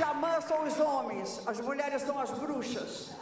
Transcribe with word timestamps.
Xamã 0.00 0.40
são 0.40 0.66
os 0.66 0.80
homens, 0.80 1.42
as 1.46 1.60
mulheres 1.60 2.00
são 2.00 2.18
as 2.18 2.30
bruxas. 2.30 3.14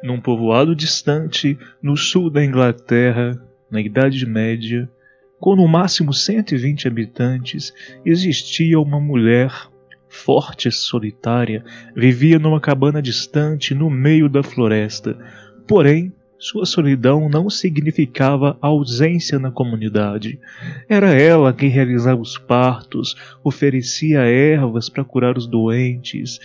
Num 0.00 0.20
povoado 0.20 0.76
distante, 0.76 1.58
no 1.82 1.96
sul 1.96 2.30
da 2.30 2.44
Inglaterra, 2.44 3.44
na 3.68 3.80
Idade 3.80 4.24
Média, 4.24 4.88
com 5.40 5.56
no 5.56 5.66
máximo 5.66 6.14
120 6.14 6.86
habitantes, 6.86 7.74
existia 8.06 8.78
uma 8.78 9.00
mulher 9.00 9.50
forte 10.14 10.68
e 10.68 10.72
solitária, 10.72 11.64
vivia 11.94 12.38
numa 12.38 12.60
cabana 12.60 13.02
distante 13.02 13.74
no 13.74 13.90
meio 13.90 14.28
da 14.28 14.42
floresta. 14.42 15.18
Porém, 15.66 16.12
sua 16.38 16.66
solidão 16.66 17.28
não 17.28 17.48
significava 17.50 18.56
ausência 18.60 19.38
na 19.38 19.50
comunidade. 19.50 20.38
Era 20.88 21.12
ela 21.14 21.52
quem 21.52 21.68
realizava 21.68 22.20
os 22.20 22.38
partos, 22.38 23.16
oferecia 23.42 24.20
ervas 24.20 24.88
para 24.88 25.04
curar 25.04 25.36
os 25.36 25.46
doentes, 25.46 26.38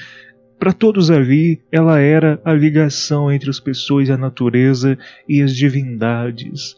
para 0.59 0.73
todos 0.73 1.09
ali, 1.09 1.61
ela 1.71 2.01
era 2.01 2.41
a 2.43 2.51
ligação 2.51 3.31
entre 3.31 3.49
as 3.49 3.61
pessoas 3.61 4.09
e 4.09 4.11
a 4.11 4.17
natureza 4.17 4.97
e 5.25 5.41
as 5.41 5.55
divindades. 5.55 6.75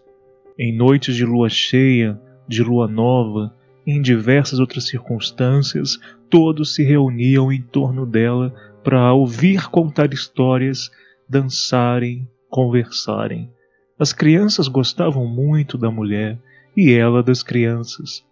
Em 0.58 0.72
noites 0.72 1.16
de 1.16 1.26
lua 1.26 1.50
cheia, 1.50 2.20
de 2.48 2.62
lua 2.62 2.88
nova, 2.88 3.52
em 3.86 4.02
diversas 4.02 4.60
outras 4.60 4.88
circunstâncias, 4.88 6.00
todos 6.30 6.76
se 6.76 6.84
reuniam 6.84 7.52
em 7.52 7.62
torno 7.62 8.06
dela 8.06 8.54
para 8.84 9.14
ouvir 9.14 9.70
contar 9.70 10.14
histórias, 10.14 10.90
dançarem, 11.28 12.28
conversarem. 12.50 13.50
As 13.98 14.14
crianças 14.14 14.68
gostavam 14.68 15.28
muito 15.28 15.78
da 15.78 15.92
mulher 15.92 16.40
e 16.76 16.92
ela 16.92 17.22
das 17.22 17.44
crianças. 17.44 18.26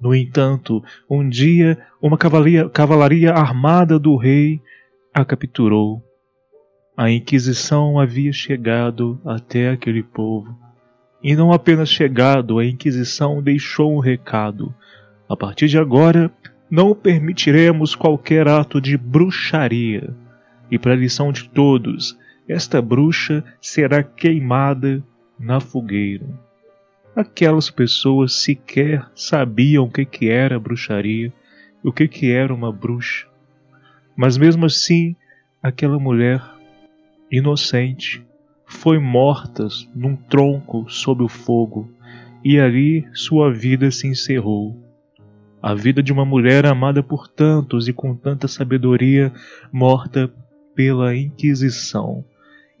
No 0.00 0.14
entanto, 0.14 0.82
um 1.08 1.28
dia, 1.28 1.78
uma 2.00 2.18
cavalaria, 2.18 2.68
cavalaria 2.68 3.32
armada 3.32 3.98
do 3.98 4.16
rei 4.16 4.60
a 5.14 5.24
capturou. 5.24 6.02
A 6.96 7.10
Inquisição 7.10 7.98
havia 7.98 8.32
chegado 8.32 9.20
até 9.24 9.70
aquele 9.70 10.02
povo. 10.02 10.56
E 11.22 11.36
não 11.36 11.52
apenas 11.52 11.88
chegado, 11.88 12.58
a 12.58 12.66
Inquisição 12.66 13.40
deixou 13.40 13.94
um 13.94 14.00
recado. 14.00 14.74
A 15.28 15.36
partir 15.36 15.68
de 15.68 15.78
agora, 15.78 16.30
não 16.68 16.94
permitiremos 16.94 17.94
qualquer 17.94 18.48
ato 18.48 18.80
de 18.80 18.96
bruxaria. 18.96 20.12
E 20.70 20.78
para 20.78 20.96
lição 20.96 21.30
de 21.30 21.48
todos, 21.48 22.18
esta 22.48 22.82
bruxa 22.82 23.44
será 23.60 24.02
queimada 24.02 25.02
na 25.38 25.60
fogueira. 25.60 26.26
Aquelas 27.14 27.70
pessoas 27.70 28.36
sequer 28.36 29.06
sabiam 29.14 29.84
o 29.84 29.90
que, 29.90 30.04
que 30.04 30.28
era 30.28 30.58
bruxaria, 30.58 31.32
o 31.84 31.92
que, 31.92 32.08
que 32.08 32.32
era 32.32 32.52
uma 32.52 32.72
bruxa. 32.72 33.26
Mas 34.16 34.36
mesmo 34.36 34.66
assim, 34.66 35.14
aquela 35.62 35.98
mulher 35.98 36.42
inocente 37.30 38.24
foi 38.72 38.98
morta 38.98 39.68
num 39.94 40.16
tronco 40.16 40.86
sob 40.88 41.22
o 41.22 41.28
fogo, 41.28 41.88
e 42.44 42.58
ali 42.58 43.06
sua 43.12 43.52
vida 43.52 43.90
se 43.90 44.08
encerrou. 44.08 44.76
A 45.62 45.74
vida 45.74 46.02
de 46.02 46.12
uma 46.12 46.24
mulher 46.24 46.66
amada 46.66 47.02
por 47.02 47.28
tantos 47.28 47.86
e 47.86 47.92
com 47.92 48.16
tanta 48.16 48.48
sabedoria, 48.48 49.32
morta 49.72 50.32
pela 50.74 51.14
Inquisição. 51.14 52.24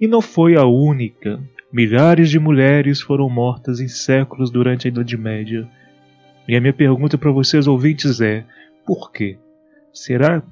E 0.00 0.08
não 0.08 0.20
foi 0.20 0.56
a 0.56 0.64
única. 0.64 1.38
Milhares 1.72 2.28
de 2.28 2.40
mulheres 2.40 3.00
foram 3.00 3.30
mortas 3.30 3.78
em 3.78 3.86
séculos 3.86 4.50
durante 4.50 4.88
a 4.88 4.90
Idade 4.90 5.16
Média. 5.16 5.68
E 6.48 6.56
a 6.56 6.60
minha 6.60 6.72
pergunta 6.72 7.16
para 7.16 7.30
vocês 7.30 7.68
ouvintes 7.68 8.20
é: 8.20 8.44
por 8.84 9.12
quê? 9.12 9.38
Será 9.92 10.42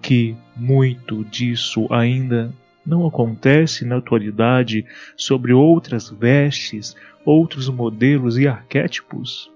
que 0.00 0.36
muito 0.56 1.24
disso 1.24 1.88
ainda 1.90 2.52
não 2.84 3.06
acontece 3.06 3.84
na 3.84 3.96
atualidade 3.96 4.84
sobre 5.16 5.52
outras 5.52 6.10
vestes, 6.10 6.96
outros 7.24 7.68
modelos 7.68 8.38
e 8.38 8.46
arquétipos? 8.46 9.52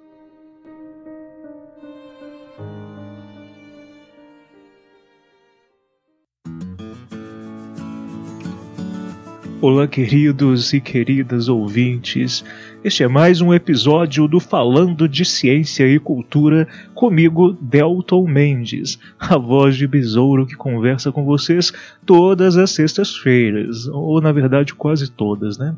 Olá, 9.60 9.88
queridos 9.88 10.72
e 10.72 10.80
queridas 10.80 11.48
ouvintes. 11.48 12.44
Este 12.86 13.02
é 13.02 13.08
mais 13.08 13.40
um 13.40 13.52
episódio 13.52 14.28
do 14.28 14.38
Falando 14.38 15.08
de 15.08 15.24
Ciência 15.24 15.88
e 15.88 15.98
Cultura 15.98 16.68
comigo, 16.94 17.52
Delton 17.60 18.24
Mendes, 18.28 18.96
a 19.18 19.36
voz 19.36 19.74
de 19.74 19.88
besouro 19.88 20.46
que 20.46 20.54
conversa 20.54 21.10
com 21.10 21.24
vocês 21.24 21.72
todas 22.06 22.56
as 22.56 22.70
sextas-feiras, 22.70 23.88
ou 23.88 24.20
na 24.20 24.30
verdade 24.30 24.72
quase 24.72 25.10
todas, 25.10 25.58
né? 25.58 25.74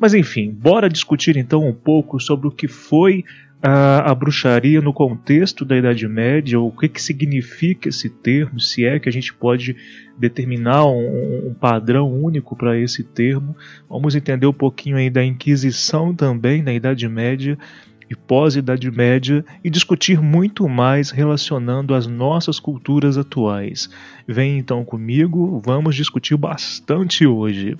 Mas 0.00 0.14
enfim, 0.14 0.50
bora 0.50 0.88
discutir 0.88 1.36
então 1.36 1.68
um 1.68 1.74
pouco 1.74 2.18
sobre 2.18 2.48
o 2.48 2.50
que 2.50 2.66
foi 2.66 3.26
a, 3.62 4.10
a, 4.10 4.14
bruxaria 4.14 4.80
no 4.80 4.92
contexto 4.92 5.64
da 5.64 5.76
Idade 5.76 6.06
Média, 6.06 6.60
o 6.60 6.70
que, 6.70 6.88
que 6.88 7.02
significa 7.02 7.88
esse 7.88 8.08
termo, 8.08 8.60
se 8.60 8.84
é 8.84 8.98
que 8.98 9.08
a 9.08 9.12
gente 9.12 9.34
pode 9.34 9.76
determinar 10.16 10.86
um, 10.86 11.48
um 11.48 11.54
padrão 11.54 12.12
único 12.12 12.56
para 12.56 12.78
esse 12.78 13.02
termo. 13.02 13.56
Vamos 13.88 14.14
entender 14.14 14.46
um 14.46 14.52
pouquinho 14.52 14.96
aí 14.96 15.10
da 15.10 15.24
Inquisição 15.24 16.14
também 16.14 16.62
na 16.62 16.72
Idade 16.72 17.08
Média 17.08 17.58
e 18.10 18.14
pós-Idade 18.14 18.90
Média 18.90 19.44
e 19.62 19.68
discutir 19.68 20.20
muito 20.20 20.68
mais 20.68 21.10
relacionando 21.10 21.94
as 21.94 22.06
nossas 22.06 22.58
culturas 22.58 23.18
atuais. 23.18 23.90
Vem 24.26 24.58
então 24.58 24.84
comigo, 24.84 25.60
vamos 25.64 25.94
discutir 25.94 26.36
bastante 26.36 27.26
hoje. 27.26 27.76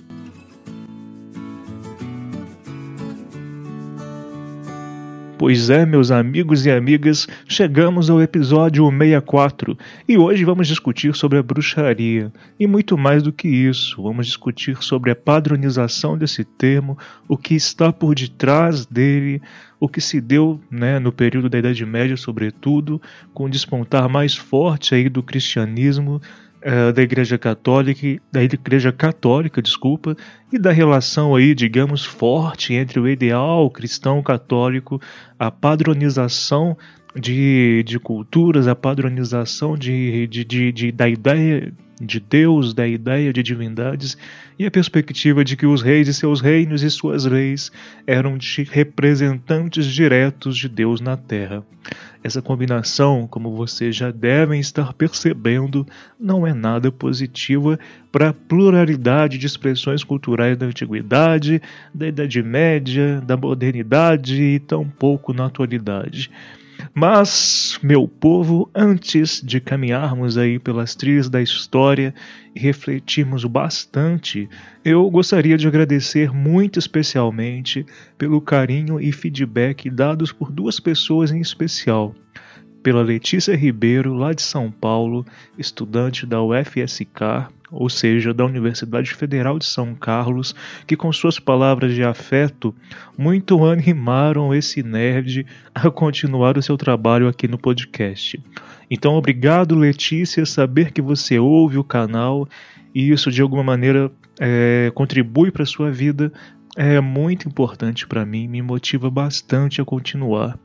Pois 5.39 5.69
é, 5.69 5.85
meus 5.85 6.11
amigos 6.11 6.65
e 6.65 6.69
amigas, 6.69 7.25
chegamos 7.47 8.09
ao 8.09 8.21
episódio 8.21 8.85
64 8.89 9.77
e 10.05 10.17
hoje 10.17 10.43
vamos 10.43 10.67
discutir 10.67 11.15
sobre 11.15 11.37
a 11.37 11.41
bruxaria. 11.41 12.29
E 12.59 12.67
muito 12.67 12.97
mais 12.97 13.23
do 13.23 13.31
que 13.31 13.47
isso, 13.47 14.03
vamos 14.03 14.27
discutir 14.27 14.83
sobre 14.83 15.11
a 15.11 15.15
padronização 15.15 16.17
desse 16.17 16.43
termo, 16.43 16.97
o 17.25 17.37
que 17.37 17.55
está 17.55 17.93
por 17.93 18.15
detrás 18.15 18.85
dele, 18.85 19.41
o 19.79 19.87
que 19.87 20.01
se 20.01 20.19
deu 20.19 20.59
né, 20.69 20.99
no 20.99 21.13
período 21.13 21.47
da 21.47 21.57
Idade 21.57 21.85
Média, 21.85 22.17
sobretudo, 22.17 23.01
com 23.33 23.45
o 23.45 23.49
despontar 23.49 24.09
mais 24.09 24.35
forte 24.35 24.93
aí 24.93 25.07
do 25.07 25.23
cristianismo 25.23 26.19
é, 26.61 26.91
da 26.91 27.01
Igreja 27.01 27.37
Católica, 27.37 28.21
da 28.31 28.43
Igreja 28.43 28.91
Católica, 28.91 29.61
desculpa, 29.61 30.15
e 30.51 30.57
da 30.57 30.71
relação 30.71 31.35
aí, 31.35 31.55
digamos, 31.55 32.03
forte 32.03 32.73
entre 32.73 32.99
o 32.99 33.07
ideal 33.07 33.69
cristão 33.69 34.21
católico, 34.21 35.01
a 35.37 35.49
padronização 35.49 36.77
de, 37.15 37.83
de 37.85 37.99
culturas, 37.99 38.67
a 38.67 38.75
padronização 38.75 39.77
de, 39.77 40.27
de, 40.27 40.43
de, 40.43 40.71
de 40.71 40.91
da 40.91 41.07
ideia 41.07 41.73
de 42.01 42.19
Deus, 42.19 42.73
da 42.73 42.87
ideia 42.87 43.33
de 43.33 43.43
divindades 43.43 44.17
e 44.57 44.65
a 44.65 44.71
perspectiva 44.71 45.43
de 45.43 45.57
que 45.57 45.65
os 45.65 45.81
reis 45.81 46.07
e 46.07 46.13
seus 46.13 46.39
reinos 46.39 46.81
e 46.81 46.89
suas 46.89 47.25
leis 47.25 47.71
eram 48.07 48.37
representantes 48.71 49.85
diretos 49.85 50.57
de 50.57 50.69
Deus 50.69 51.01
na 51.01 51.17
terra. 51.17 51.63
Essa 52.21 52.41
combinação, 52.41 53.25
como 53.25 53.55
vocês 53.55 53.95
já 53.95 54.11
devem 54.11 54.59
estar 54.59 54.91
percebendo, 54.93 55.87
não 56.19 56.45
é 56.45 56.53
nada 56.53 56.91
positiva 56.91 57.79
para 58.11 58.29
a 58.29 58.33
pluralidade 58.33 59.37
de 59.37 59.45
expressões 59.45 60.03
culturais 60.03 60.57
da 60.57 60.65
antiguidade, 60.65 61.61
da 61.93 62.07
Idade 62.07 62.43
Média, 62.43 63.21
da 63.21 63.37
modernidade 63.37 64.41
e 64.41 64.59
tampouco 64.59 65.31
na 65.31 65.45
atualidade. 65.45 66.29
Mas, 66.93 67.79
meu 67.83 68.07
povo, 68.07 68.69
antes 68.73 69.41
de 69.41 69.59
caminharmos 69.59 70.37
aí 70.37 70.57
pelas 70.59 70.95
trilhas 70.95 71.29
da 71.29 71.41
história 71.41 72.13
e 72.55 72.59
refletirmos 72.59 73.43
bastante, 73.45 74.49
eu 74.83 75.09
gostaria 75.09 75.57
de 75.57 75.67
agradecer 75.67 76.33
muito 76.33 76.79
especialmente 76.79 77.85
pelo 78.17 78.41
carinho 78.41 78.99
e 78.99 79.11
feedback 79.11 79.89
dados 79.89 80.31
por 80.31 80.51
duas 80.51 80.79
pessoas 80.79 81.31
em 81.31 81.39
especial. 81.39 82.15
Pela 82.81 83.01
Letícia 83.01 83.55
Ribeiro, 83.55 84.13
lá 84.13 84.33
de 84.33 84.41
São 84.41 84.71
Paulo, 84.71 85.25
estudante 85.57 86.25
da 86.25 86.41
UFSK, 86.41 87.49
ou 87.71 87.89
seja, 87.89 88.33
da 88.33 88.45
Universidade 88.45 89.13
Federal 89.13 89.59
de 89.59 89.65
São 89.65 89.93
Carlos, 89.93 90.55
que 90.87 90.95
com 90.95 91.11
suas 91.11 91.39
palavras 91.39 91.93
de 91.93 92.03
afeto 92.03 92.73
muito 93.17 93.65
animaram 93.65 94.53
esse 94.53 94.81
nerd 94.83 95.45
a 95.73 95.89
continuar 95.89 96.57
o 96.57 96.61
seu 96.61 96.77
trabalho 96.77 97.27
aqui 97.27 97.47
no 97.47 97.57
podcast. 97.57 98.41
Então, 98.89 99.13
obrigado, 99.13 99.75
Letícia, 99.75 100.45
saber 100.45 100.91
que 100.91 101.01
você 101.01 101.37
ouve 101.37 101.77
o 101.77 101.83
canal 101.83 102.47
e 102.93 103.11
isso 103.11 103.31
de 103.31 103.41
alguma 103.41 103.63
maneira 103.63 104.11
é, 104.39 104.91
contribui 104.95 105.51
para 105.51 105.63
a 105.63 105.67
sua 105.67 105.91
vida 105.91 106.31
é 106.75 106.99
muito 107.01 107.47
importante 107.47 108.07
para 108.07 108.25
mim, 108.25 108.47
me 108.47 108.61
motiva 108.61 109.09
bastante 109.09 109.81
a 109.81 109.85
continuar. 109.85 110.57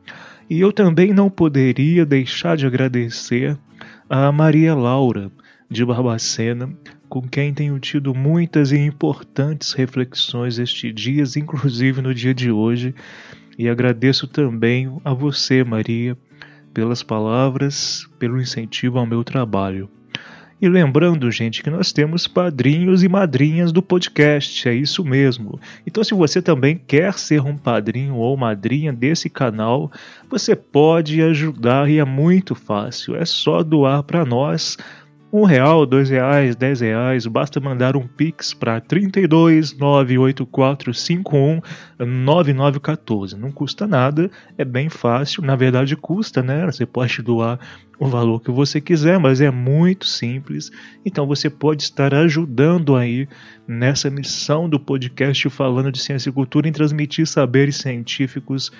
E 0.48 0.60
eu 0.60 0.72
também 0.72 1.12
não 1.12 1.30
poderia 1.30 2.04
deixar 2.04 2.56
de 2.56 2.66
agradecer 2.66 3.58
a 4.08 4.30
Maria 4.30 4.74
Laura 4.74 5.32
de 5.74 5.84
Barbacena, 5.84 6.72
com 7.08 7.20
quem 7.20 7.52
tenho 7.52 7.78
tido 7.80 8.14
muitas 8.14 8.70
e 8.70 8.78
importantes 8.78 9.72
reflexões 9.72 10.58
estes 10.58 10.94
dias, 10.94 11.36
inclusive 11.36 12.00
no 12.00 12.14
dia 12.14 12.32
de 12.32 12.50
hoje. 12.50 12.94
E 13.58 13.68
agradeço 13.68 14.26
também 14.26 14.90
a 15.04 15.12
você, 15.12 15.62
Maria, 15.64 16.16
pelas 16.72 17.02
palavras, 17.02 18.08
pelo 18.18 18.40
incentivo 18.40 18.98
ao 18.98 19.06
meu 19.06 19.22
trabalho. 19.22 19.90
E 20.62 20.68
lembrando, 20.68 21.30
gente, 21.30 21.62
que 21.62 21.68
nós 21.68 21.92
temos 21.92 22.28
padrinhos 22.28 23.02
e 23.02 23.08
madrinhas 23.08 23.72
do 23.72 23.82
podcast, 23.82 24.68
é 24.68 24.74
isso 24.74 25.04
mesmo. 25.04 25.60
Então, 25.86 26.02
se 26.02 26.14
você 26.14 26.40
também 26.40 26.80
quer 26.86 27.14
ser 27.14 27.42
um 27.42 27.56
padrinho 27.56 28.14
ou 28.14 28.36
madrinha 28.36 28.92
desse 28.92 29.28
canal, 29.28 29.90
você 30.30 30.54
pode 30.54 31.20
ajudar 31.20 31.90
e 31.90 31.98
é 31.98 32.04
muito 32.04 32.54
fácil. 32.54 33.16
É 33.16 33.24
só 33.24 33.62
doar 33.62 34.04
para 34.04 34.24
nós 34.24 34.78
um 35.36 35.42
real, 35.42 35.84
dois 35.84 36.08
reais, 36.10 36.54
dez 36.54 36.80
reais, 36.80 37.26
basta 37.26 37.58
mandar 37.58 37.96
um 37.96 38.06
pix 38.06 38.54
para 38.54 38.80
32 38.80 39.76
98451 39.76 41.60
9914. 41.98 43.36
Não 43.36 43.50
custa 43.50 43.84
nada, 43.84 44.30
é 44.56 44.64
bem 44.64 44.88
fácil. 44.88 45.42
Na 45.42 45.56
verdade, 45.56 45.96
custa, 45.96 46.40
né? 46.40 46.64
Você 46.66 46.86
pode 46.86 47.20
doar 47.20 47.58
o 47.98 48.06
valor 48.06 48.40
que 48.40 48.52
você 48.52 48.80
quiser, 48.80 49.18
mas 49.18 49.40
é 49.40 49.50
muito 49.50 50.06
simples. 50.06 50.70
Então 51.04 51.26
você 51.26 51.50
pode 51.50 51.82
estar 51.82 52.14
ajudando 52.14 52.94
aí 52.94 53.26
nessa 53.66 54.08
missão 54.08 54.68
do 54.68 54.78
podcast 54.78 55.50
falando 55.50 55.90
de 55.90 55.98
ciência 55.98 56.28
e 56.28 56.32
cultura 56.32 56.68
em 56.68 56.72
transmitir 56.72 57.26
saberes 57.26 57.74
científicos 57.78 58.70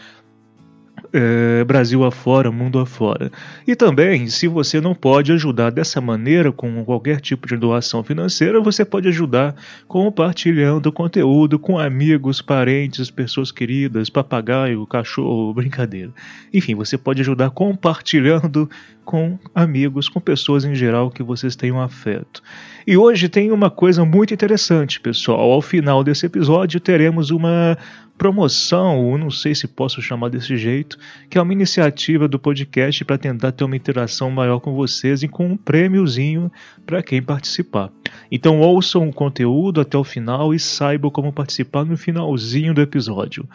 é, 1.16 1.62
Brasil 1.62 2.04
afora, 2.04 2.50
mundo 2.50 2.80
afora. 2.80 3.30
E 3.64 3.76
também, 3.76 4.26
se 4.26 4.48
você 4.48 4.80
não 4.80 4.96
pode 4.96 5.30
ajudar 5.30 5.70
dessa 5.70 6.00
maneira, 6.00 6.50
com 6.50 6.84
qualquer 6.84 7.20
tipo 7.20 7.46
de 7.46 7.56
doação 7.56 8.02
financeira, 8.02 8.60
você 8.60 8.84
pode 8.84 9.06
ajudar 9.06 9.54
compartilhando 9.86 10.90
conteúdo 10.90 11.56
com 11.56 11.78
amigos, 11.78 12.42
parentes, 12.42 13.12
pessoas 13.12 13.52
queridas, 13.52 14.10
papagaio, 14.10 14.84
cachorro, 14.88 15.54
brincadeira. 15.54 16.10
Enfim, 16.52 16.74
você 16.74 16.98
pode 16.98 17.20
ajudar 17.20 17.50
compartilhando 17.50 18.68
com 19.04 19.38
amigos, 19.54 20.08
com 20.08 20.20
pessoas 20.20 20.64
em 20.64 20.74
geral 20.74 21.10
que 21.10 21.22
vocês 21.22 21.54
tenham 21.54 21.80
afeto. 21.80 22.42
E 22.86 22.96
hoje 22.96 23.28
tem 23.28 23.52
uma 23.52 23.70
coisa 23.70 24.04
muito 24.04 24.34
interessante, 24.34 24.98
pessoal. 24.98 25.52
Ao 25.52 25.62
final 25.62 26.02
desse 26.02 26.26
episódio 26.26 26.80
teremos 26.80 27.30
uma 27.30 27.78
promoção, 28.16 29.04
ou 29.04 29.18
não 29.18 29.30
sei 29.30 29.54
se 29.54 29.66
posso 29.66 30.00
chamar 30.00 30.28
desse 30.28 30.56
jeito, 30.56 30.98
que 31.28 31.36
é 31.36 31.42
uma 31.42 31.52
iniciativa 31.52 32.28
do 32.28 32.38
podcast 32.38 33.04
para 33.04 33.18
tentar 33.18 33.52
ter 33.52 33.64
uma 33.64 33.76
interação 33.76 34.30
maior 34.30 34.60
com 34.60 34.74
vocês 34.74 35.22
e 35.22 35.28
com 35.28 35.46
um 35.46 35.56
prêmiozinho 35.56 36.50
para 36.86 37.02
quem 37.02 37.22
participar. 37.22 37.90
Então 38.30 38.60
ouçam 38.60 39.08
o 39.08 39.12
conteúdo 39.12 39.80
até 39.80 39.98
o 39.98 40.04
final 40.04 40.54
e 40.54 40.58
saibam 40.58 41.10
como 41.10 41.32
participar 41.32 41.84
no 41.84 41.96
finalzinho 41.96 42.72
do 42.72 42.80
episódio. 42.80 43.48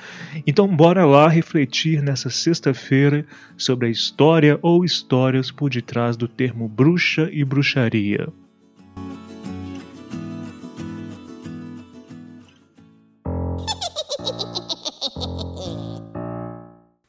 Então 0.45 0.67
bora 0.67 1.05
lá 1.05 1.27
refletir 1.27 2.01
nessa 2.01 2.29
sexta-feira 2.29 3.25
sobre 3.57 3.87
a 3.87 3.91
história 3.91 4.59
ou 4.61 4.83
histórias 4.83 5.51
por 5.51 5.69
detrás 5.69 6.17
do 6.17 6.27
termo 6.27 6.67
bruxa 6.67 7.29
e 7.31 7.43
bruxaria. 7.43 8.27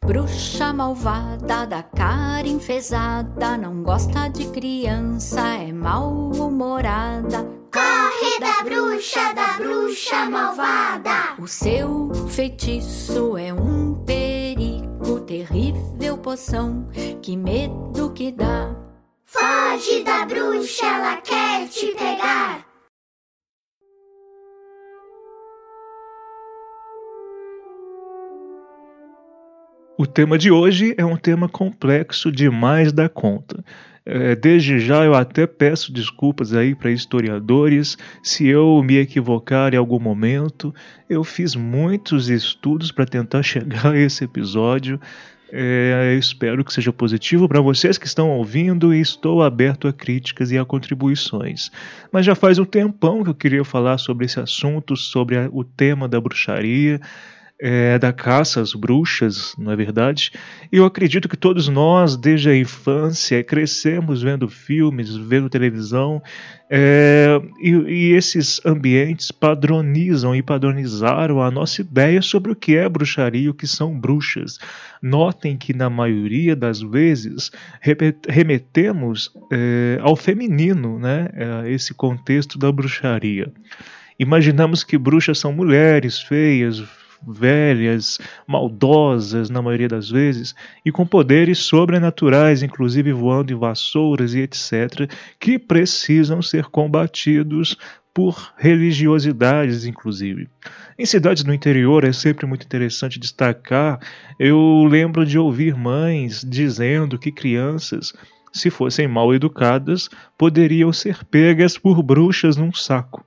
Bruxa 0.07 0.73
malvada 0.73 1.67
da 1.67 1.83
cara 1.83 2.49
enfesada, 2.49 3.57
não 3.57 3.83
gosta 3.83 4.29
de 4.29 4.47
criança, 4.47 5.41
é 5.41 5.73
mal-humorada. 5.73 7.47
Corre 7.73 8.41
da 8.41 8.65
bruxa, 8.65 9.33
da 9.35 9.53
bruxa 9.59 10.25
malvada. 10.25 11.37
O 11.39 11.47
seu 11.47 12.11
feitiço 12.29 13.37
é 13.37 13.53
um 13.53 13.95
perigo, 14.05 15.21
terrível 15.21 16.19
poção, 16.19 16.89
que 17.23 17.37
medo 17.37 18.11
que 18.11 18.33
dá. 18.33 18.75
Foge 19.25 20.03
da 20.03 20.25
bruxa, 20.25 20.87
ela 20.87 21.17
quer 21.19 21.69
te 21.69 21.87
pegar. 21.93 22.70
O 30.01 30.07
tema 30.07 30.39
de 30.39 30.51
hoje 30.51 30.95
é 30.97 31.05
um 31.05 31.15
tema 31.15 31.47
complexo 31.47 32.33
demais 32.33 32.91
da 32.91 33.07
conta. 33.07 33.63
É, 34.07 34.35
desde 34.35 34.81
já 34.81 35.05
eu 35.05 35.15
até 35.15 35.47
peço 35.47 35.93
desculpas 35.93 36.55
aí 36.55 36.75
para 36.75 36.91
historiadores 36.91 37.99
se 38.23 38.47
eu 38.47 38.83
me 38.83 38.97
equivocar 38.97 39.75
em 39.75 39.77
algum 39.77 40.01
momento. 40.01 40.75
Eu 41.07 41.23
fiz 41.23 41.55
muitos 41.55 42.31
estudos 42.31 42.91
para 42.91 43.05
tentar 43.05 43.43
chegar 43.45 43.93
a 43.93 43.99
esse 43.99 44.25
episódio. 44.25 44.99
É, 45.53 46.17
espero 46.19 46.65
que 46.65 46.73
seja 46.73 46.95
positivo 46.95 47.47
para 47.47 47.61
vocês 47.61 47.99
que 47.99 48.07
estão 48.07 48.31
ouvindo 48.31 48.95
e 48.95 49.03
estou 49.03 49.43
aberto 49.43 49.87
a 49.87 49.93
críticas 49.93 50.51
e 50.51 50.57
a 50.57 50.65
contribuições. 50.65 51.71
Mas 52.11 52.25
já 52.25 52.35
faz 52.35 52.59
um 52.59 52.65
tempão 52.65 53.23
que 53.23 53.29
eu 53.29 53.35
queria 53.35 53.65
falar 53.67 53.99
sobre 53.99 54.25
esse 54.25 54.41
assunto, 54.41 54.97
sobre 54.97 55.37
a, 55.37 55.51
o 55.53 55.63
tema 55.63 56.09
da 56.09 56.19
bruxaria 56.19 56.99
é, 57.61 57.99
da 57.99 58.13
caça 58.13 58.61
às 58.61 58.73
bruxas, 58.73 59.55
não 59.59 59.71
é 59.71 59.77
verdade? 59.77 60.33
Eu 60.73 60.87
acredito 60.87 61.29
que 61.29 61.37
todos 61.37 61.69
nós, 61.69 62.17
desde 62.17 62.49
a 62.49 62.57
infância, 62.57 63.45
crescemos 63.45 64.23
vendo 64.23 64.49
filmes, 64.49 65.15
vendo 65.15 65.51
televisão, 65.51 66.23
é, 66.71 67.41
e, 67.61 67.71
e, 67.71 68.13
esses 68.13 68.61
ambientes 68.65 69.31
padronizam 69.31 70.35
e 70.35 70.43
padronizaram 70.43 71.43
a 71.43 71.51
nossa 71.51 71.83
ideia 71.83 72.23
sobre 72.23 72.53
o 72.53 72.57
que 72.57 72.77
é 72.77 72.89
bruxaria 72.89 73.43
e 73.43 73.49
o 73.49 73.55
que 73.55 73.67
são 73.67 73.99
bruxas. 73.99 74.59
Notem 75.03 75.57
que, 75.57 75.75
na 75.75 75.91
maioria 75.91 76.57
das 76.57 76.81
vezes, 76.81 77.51
remetemos 78.29 79.33
é, 79.53 79.99
ao 80.01 80.17
feminino, 80.17 80.99
né, 80.99 81.29
esse 81.67 81.93
contexto 81.93 82.59
da 82.59 82.71
bruxaria. 82.71 83.53
Imaginamos 84.19 84.85
que 84.85 84.97
bruxas 84.97 85.39
são 85.39 85.53
mulheres 85.53 86.21
feias, 86.21 86.85
velhas, 87.27 88.19
maldosas 88.47 89.51
na 89.51 89.61
maioria 89.61 89.89
das 89.89 90.11
vezes, 90.11 90.55
e 90.85 90.91
com 90.91 91.07
poderes 91.07 91.59
sobrenaturais, 91.59 92.63
inclusive 92.63 93.13
voando 93.13 93.53
em 93.53 93.57
vassouras 93.57 94.35
e 94.35 94.41
etc., 94.41 95.11
que 95.39 95.59
precisam 95.59 96.41
ser 96.41 96.65
combatidos 96.67 97.77
por 98.13 98.53
religiosidades, 98.57 99.85
inclusive. 99.85 100.49
Em 100.99 101.07
cidades 101.07 101.43
do 101.43 101.55
interior 101.55 102.05
é 102.05 102.13
sempre 102.13 102.47
muito 102.47 102.65
interessante 102.65 103.19
destacar. 103.19 104.01
Eu 104.39 104.85
lembro 104.89 105.25
de 105.25 105.39
ouvir 105.39 105.77
mães 105.77 106.45
dizendo 106.47 107.19
que 107.19 107.31
crianças, 107.31 108.13
se 108.53 108.69
fossem 108.69 109.07
mal 109.07 109.33
educadas, 109.33 110.09
poderiam 110.37 110.93
ser 110.93 111.25
pegas 111.25 111.79
por 111.79 112.03
bruxas 112.03 112.57
num 112.57 112.73
saco. 112.73 113.25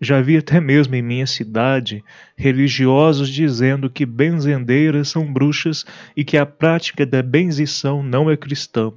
Já 0.00 0.20
vi 0.20 0.36
até 0.36 0.60
mesmo 0.60 0.94
em 0.94 1.02
minha 1.02 1.26
cidade 1.26 2.02
religiosos 2.36 3.28
dizendo 3.28 3.88
que 3.88 4.04
benzendeiras 4.04 5.08
são 5.08 5.32
bruxas 5.32 5.84
e 6.16 6.24
que 6.24 6.36
a 6.36 6.44
prática 6.44 7.06
da 7.06 7.22
benzição 7.22 8.02
não 8.02 8.30
é 8.30 8.36
cristã, 8.36 8.92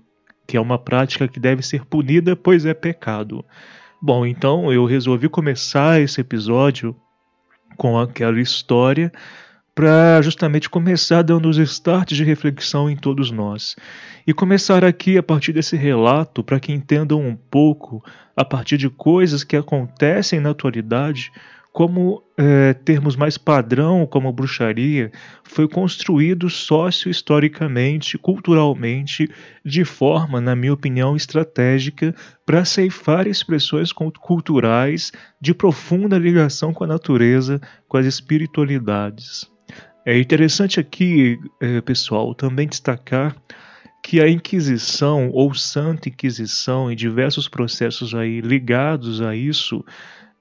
que 0.48 0.58
é 0.58 0.62
uma 0.62 0.80
prática 0.80 1.28
que 1.28 1.40
deve 1.40 1.62
ser 1.62 1.86
punida, 1.86 2.36
pois 2.36 2.66
é 2.66 2.74
pecado. 2.74 3.46
Bom, 4.02 4.26
então 4.26 4.72
eu 4.72 4.86
resolvi 4.86 5.30
começar 5.30 6.02
esse 6.02 6.22
episódio 6.22 6.96
com 7.76 7.98
aquela 7.98 8.40
história 8.40 9.12
para 9.78 10.20
justamente 10.24 10.72
começar 10.72 11.22
dando 11.22 11.48
os 11.48 11.60
starts 11.60 12.18
de 12.18 12.24
reflexão 12.24 12.90
em 12.90 12.96
todos 12.96 13.30
nós. 13.30 13.76
E 14.26 14.34
começar 14.34 14.84
aqui 14.84 15.20
a 15.20 15.22
partir 15.22 15.54
desse 15.54 15.78
relato 15.78 16.44
para 16.44 16.60
que 16.60 16.74
entendam 16.74 17.22
um 17.22 17.36
pouco, 17.36 18.04
a 18.36 18.44
partir 18.44 18.76
de 18.76 18.90
coisas 18.90 19.44
que 19.44 19.56
acontecem 19.56 20.40
na 20.40 20.50
atualidade, 20.50 21.32
como 21.72 22.24
é, 22.36 22.74
termos 22.74 23.16
mais 23.16 23.38
padrão, 23.38 24.08
como 24.08 24.34
bruxaria, 24.34 25.12
foi 25.44 25.68
construído 25.68 26.50
sócio-historicamente, 26.50 28.18
culturalmente, 28.18 29.30
de 29.64 29.86
forma, 29.86 30.42
na 30.42 30.56
minha 30.56 30.74
opinião, 30.74 31.16
estratégica 31.16 32.16
para 32.48 32.66
ceifar 32.66 33.28
expressões 33.28 33.92
culturais 33.94 35.12
de 35.40 35.54
profunda 35.54 36.18
ligação 36.18 36.74
com 36.74 36.84
a 36.84 36.88
natureza, 36.88 37.62
com 37.88 37.98
as 37.98 38.08
espiritualidades. 38.08 39.56
É 40.08 40.18
interessante 40.18 40.80
aqui, 40.80 41.38
é, 41.60 41.82
pessoal, 41.82 42.34
também 42.34 42.66
destacar 42.66 43.36
que 44.02 44.22
a 44.22 44.30
Inquisição 44.30 45.30
ou 45.34 45.54
Santa 45.54 46.08
Inquisição 46.08 46.90
e 46.90 46.96
diversos 46.96 47.50
processos 47.50 48.16
aí 48.16 48.40
ligados 48.40 49.22
a 49.22 49.36
isso 49.36 49.84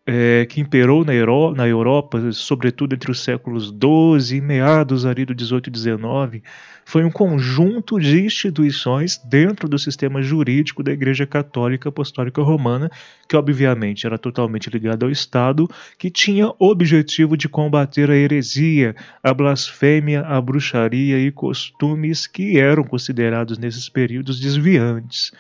é, 0.07 0.47
que 0.47 0.61
imperou 0.61 1.05
na, 1.05 1.13
Euro, 1.13 1.53
na, 1.53 1.67
Europa, 1.67 2.31
sobretudo 2.31 2.95
entre 2.95 3.11
os 3.11 3.19
séculos 3.25 3.75
XII 3.75 4.39
e 4.39 4.41
meados 4.41 5.05
ali 5.05 5.25
do 5.25 5.35
XVIII 5.35 5.63
e 5.67 5.77
XIX, 5.77 6.45
foi 6.85 7.05
um 7.05 7.11
conjunto 7.11 7.99
de 7.99 8.25
instituições 8.25 9.19
dentro 9.19 9.69
do 9.69 9.77
sistema 9.77 10.23
jurídico 10.23 10.85
da 10.85 10.93
Igreja 10.93 11.27
Católica 11.27 11.89
Apostólica 11.89 12.41
Romana, 12.41 12.89
que 13.29 13.37
obviamente 13.37 14.07
era 14.07 14.17
totalmente 14.17 14.71
ligada 14.71 15.05
ao 15.05 15.11
Estado, 15.11 15.69
que 15.99 16.09
tinha 16.09 16.53
objetivo 16.61 17.37
de 17.37 17.49
combater 17.49 18.09
a 18.09 18.15
heresia, 18.15 18.95
a 19.21 19.35
blasfêmia, 19.35 20.21
a 20.21 20.41
bruxaria 20.41 21.19
e 21.19 21.33
costumes 21.33 22.29
que 22.29 22.61
eram 22.61 22.85
considerados 22.85 23.59
nesses 23.59 23.89
períodos 23.89 24.39
desviantes. 24.39 25.33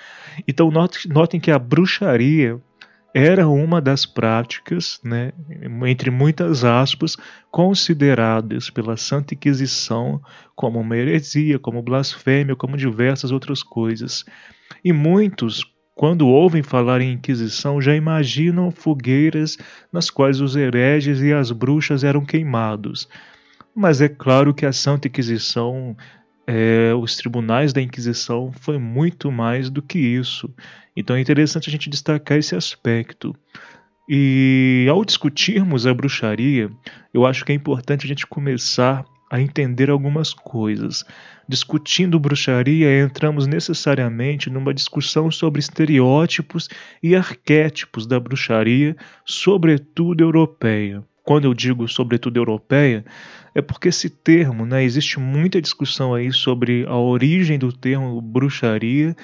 Então 0.49 0.73
notem 1.09 1.39
que 1.39 1.53
a 1.53 1.59
bruxaria 1.59 2.61
era 3.19 3.49
uma 3.49 3.81
das 3.81 4.05
práticas, 4.05 5.01
né, 5.03 5.33
entre 5.87 6.11
muitas 6.11 6.65
aspas, 6.65 7.17
consideradas 7.51 8.69
pela 8.69 8.95
Santa 8.99 9.33
Inquisição 9.33 10.21
como 10.55 10.81
uma 10.81 10.95
heresia, 10.95 11.59
como 11.59 11.81
blasfêmia, 11.81 12.55
como 12.55 12.77
diversas 12.77 13.33
outras 13.33 13.63
coisas. 13.63 14.23
E 14.85 14.93
muitos, 14.93 15.65
quando 15.95 16.29
ouvem 16.29 16.63
falar 16.63 17.01
em 17.01 17.13
Inquisição, 17.13 17.81
já 17.81 17.97
imaginam 17.97 18.71
fogueiras 18.71 19.57
nas 19.91 20.11
quais 20.11 20.39
os 20.43 20.55
hereges 20.55 21.23
e 21.23 21.33
as 21.33 21.51
bruxas 21.51 22.05
eram 22.05 22.23
queimados. 22.23 23.09
Mas 23.75 24.03
é 24.03 24.11
claro 24.11 24.53
que 24.53 24.67
a 24.67 24.75
Santa 24.75 25.09
Inquisição 25.09 25.97
é, 26.47 26.95
os 26.95 27.17
tribunais 27.17 27.73
da 27.73 27.83
Inquisição 27.83 28.53
foi 28.53 28.79
muito 28.79 29.33
mais 29.33 29.69
do 29.69 29.83
que 29.83 29.99
isso. 29.99 30.49
Então 30.97 31.17
é 31.17 31.21
interessante 31.21 31.69
a 31.69 31.73
gente 31.73 31.91
destacar 31.91 32.39
esse 32.39 32.55
aspecto. 32.55 33.35
E 34.09 34.87
ao 34.89 35.05
discutirmos 35.05 35.87
a 35.87 35.93
bruxaria, 35.93 36.71
eu 37.13 37.27
acho 37.27 37.45
que 37.45 37.51
é 37.51 37.55
importante 37.55 38.05
a 38.05 38.09
gente 38.09 38.27
começar 38.27 39.05
a 39.29 39.41
entender 39.41 39.91
algumas 39.91 40.33
coisas. 40.33 41.05
Discutindo 41.49 42.21
bruxaria, 42.21 43.01
entramos 43.01 43.49
necessariamente 43.49 44.49
numa 44.49 44.73
discussão 44.73 45.31
sobre 45.31 45.59
estereótipos 45.59 46.69
e 47.03 47.17
arquétipos 47.17 48.07
da 48.07 48.21
bruxaria, 48.21 48.97
sobretudo 49.25 50.23
europeia. 50.23 51.03
Quando 51.27 51.45
eu 51.45 51.55
digo 51.55 51.89
sobretudo 51.89 52.37
europeia, 52.37 53.05
é 53.53 53.61
porque 53.61 53.89
esse 53.89 54.09
termo, 54.09 54.65
né, 54.65 54.85
existe 54.85 55.19
muita 55.19 55.61
discussão 55.61 56.15
aí 56.15 56.33
sobre 56.33 56.87
a 56.87 56.97
origem 56.97 57.59
do 57.59 57.73
termo 57.73 58.21
bruxaria. 58.21 59.17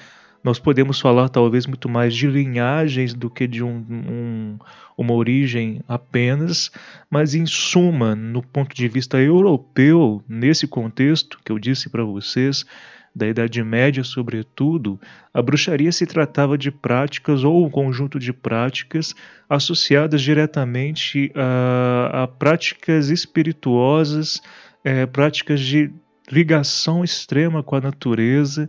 Nós 0.42 0.58
podemos 0.58 1.00
falar 1.00 1.28
talvez 1.28 1.64
muito 1.64 1.88
mais 1.88 2.12
de 2.12 2.26
linhagens 2.26 3.14
do 3.14 3.30
que 3.30 3.46
de 3.46 3.62
um, 3.62 3.86
um, 3.88 4.58
uma 4.98 5.14
origem 5.14 5.80
apenas, 5.86 6.72
mas 7.08 7.36
em 7.36 7.46
suma, 7.46 8.16
no 8.16 8.42
ponto 8.42 8.74
de 8.74 8.88
vista 8.88 9.20
europeu, 9.20 10.24
nesse 10.28 10.66
contexto 10.66 11.38
que 11.44 11.52
eu 11.52 11.58
disse 11.58 11.88
para 11.88 12.02
vocês, 12.02 12.66
da 13.14 13.28
Idade 13.28 13.62
Média, 13.62 14.02
sobretudo, 14.02 14.98
a 15.32 15.42
bruxaria 15.42 15.92
se 15.92 16.06
tratava 16.06 16.56
de 16.56 16.70
práticas 16.70 17.44
ou 17.44 17.66
um 17.66 17.70
conjunto 17.70 18.18
de 18.18 18.32
práticas 18.32 19.14
associadas 19.48 20.22
diretamente 20.22 21.30
a, 21.34 22.22
a 22.22 22.26
práticas 22.28 23.10
espirituosas, 23.10 24.40
é, 24.82 25.04
práticas 25.06 25.60
de 25.60 25.92
ligação 26.30 27.04
extrema 27.04 27.62
com 27.62 27.76
a 27.76 27.80
natureza, 27.80 28.68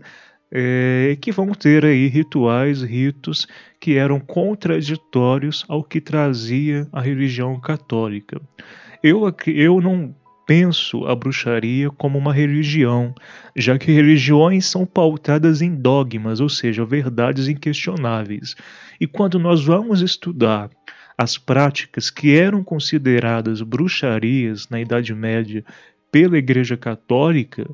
é, 0.51 1.17
que 1.19 1.31
vão 1.31 1.51
ter 1.53 1.85
aí 1.85 2.07
rituais, 2.07 2.83
ritos 2.83 3.47
que 3.79 3.97
eram 3.97 4.19
contraditórios 4.19 5.65
ao 5.67 5.83
que 5.83 5.99
trazia 5.99 6.87
a 6.91 7.01
religião 7.01 7.59
católica. 7.59 8.39
Eu, 9.01 9.33
eu 9.47 9.81
não 9.81 10.15
penso 10.45 11.05
a 11.05 11.15
bruxaria 11.15 11.89
como 11.89 12.17
uma 12.17 12.33
religião, 12.33 13.13
já 13.55 13.77
que 13.77 13.91
religiões 13.91 14.65
são 14.65 14.85
pautadas 14.85 15.61
em 15.61 15.73
dogmas, 15.73 16.39
ou 16.39 16.49
seja, 16.49 16.85
verdades 16.85 17.47
inquestionáveis. 17.47 18.55
E 18.99 19.07
quando 19.07 19.39
nós 19.39 19.63
vamos 19.63 20.01
estudar 20.01 20.69
as 21.17 21.37
práticas 21.37 22.09
que 22.09 22.35
eram 22.35 22.63
consideradas 22.63 23.61
bruxarias 23.61 24.67
na 24.69 24.81
Idade 24.81 25.13
Média 25.13 25.63
pela 26.11 26.37
Igreja 26.37 26.75
Católica, 26.75 27.69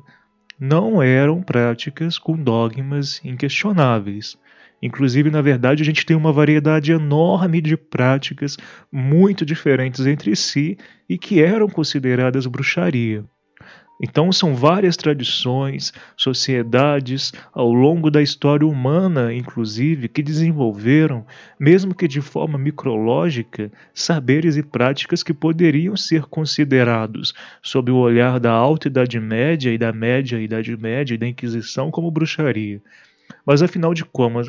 não 0.58 1.02
eram 1.02 1.42
práticas 1.42 2.18
com 2.18 2.36
dogmas 2.36 3.20
inquestionáveis. 3.24 4.38
Inclusive, 4.82 5.30
na 5.30 5.42
verdade, 5.42 5.82
a 5.82 5.86
gente 5.86 6.06
tem 6.06 6.16
uma 6.16 6.32
variedade 6.32 6.92
enorme 6.92 7.60
de 7.60 7.76
práticas 7.76 8.56
muito 8.90 9.44
diferentes 9.44 10.06
entre 10.06 10.34
si 10.34 10.78
e 11.08 11.18
que 11.18 11.42
eram 11.42 11.68
consideradas 11.68 12.46
bruxaria. 12.46 13.24
Então, 14.02 14.32
são 14.32 14.54
várias 14.54 14.96
tradições, 14.96 15.92
sociedades 16.16 17.34
ao 17.52 17.70
longo 17.70 18.10
da 18.10 18.22
história 18.22 18.66
humana, 18.66 19.34
inclusive, 19.34 20.08
que 20.08 20.22
desenvolveram, 20.22 21.26
mesmo 21.58 21.94
que 21.94 22.08
de 22.08 22.22
forma 22.22 22.56
micrológica, 22.56 23.70
saberes 23.92 24.56
e 24.56 24.62
práticas 24.62 25.22
que 25.22 25.34
poderiam 25.34 25.94
ser 25.98 26.22
considerados, 26.22 27.34
sob 27.62 27.90
o 27.90 27.96
olhar 27.96 28.40
da 28.40 28.52
Alta 28.52 28.88
Idade 28.88 29.20
Média 29.20 29.70
e 29.70 29.76
da 29.76 29.92
Média 29.92 30.40
Idade 30.40 30.74
Média 30.78 31.12
e 31.14 31.18
da 31.18 31.28
Inquisição, 31.28 31.90
como 31.90 32.10
bruxaria. 32.10 32.80
Mas 33.50 33.62
afinal 33.62 33.92
de, 33.92 34.04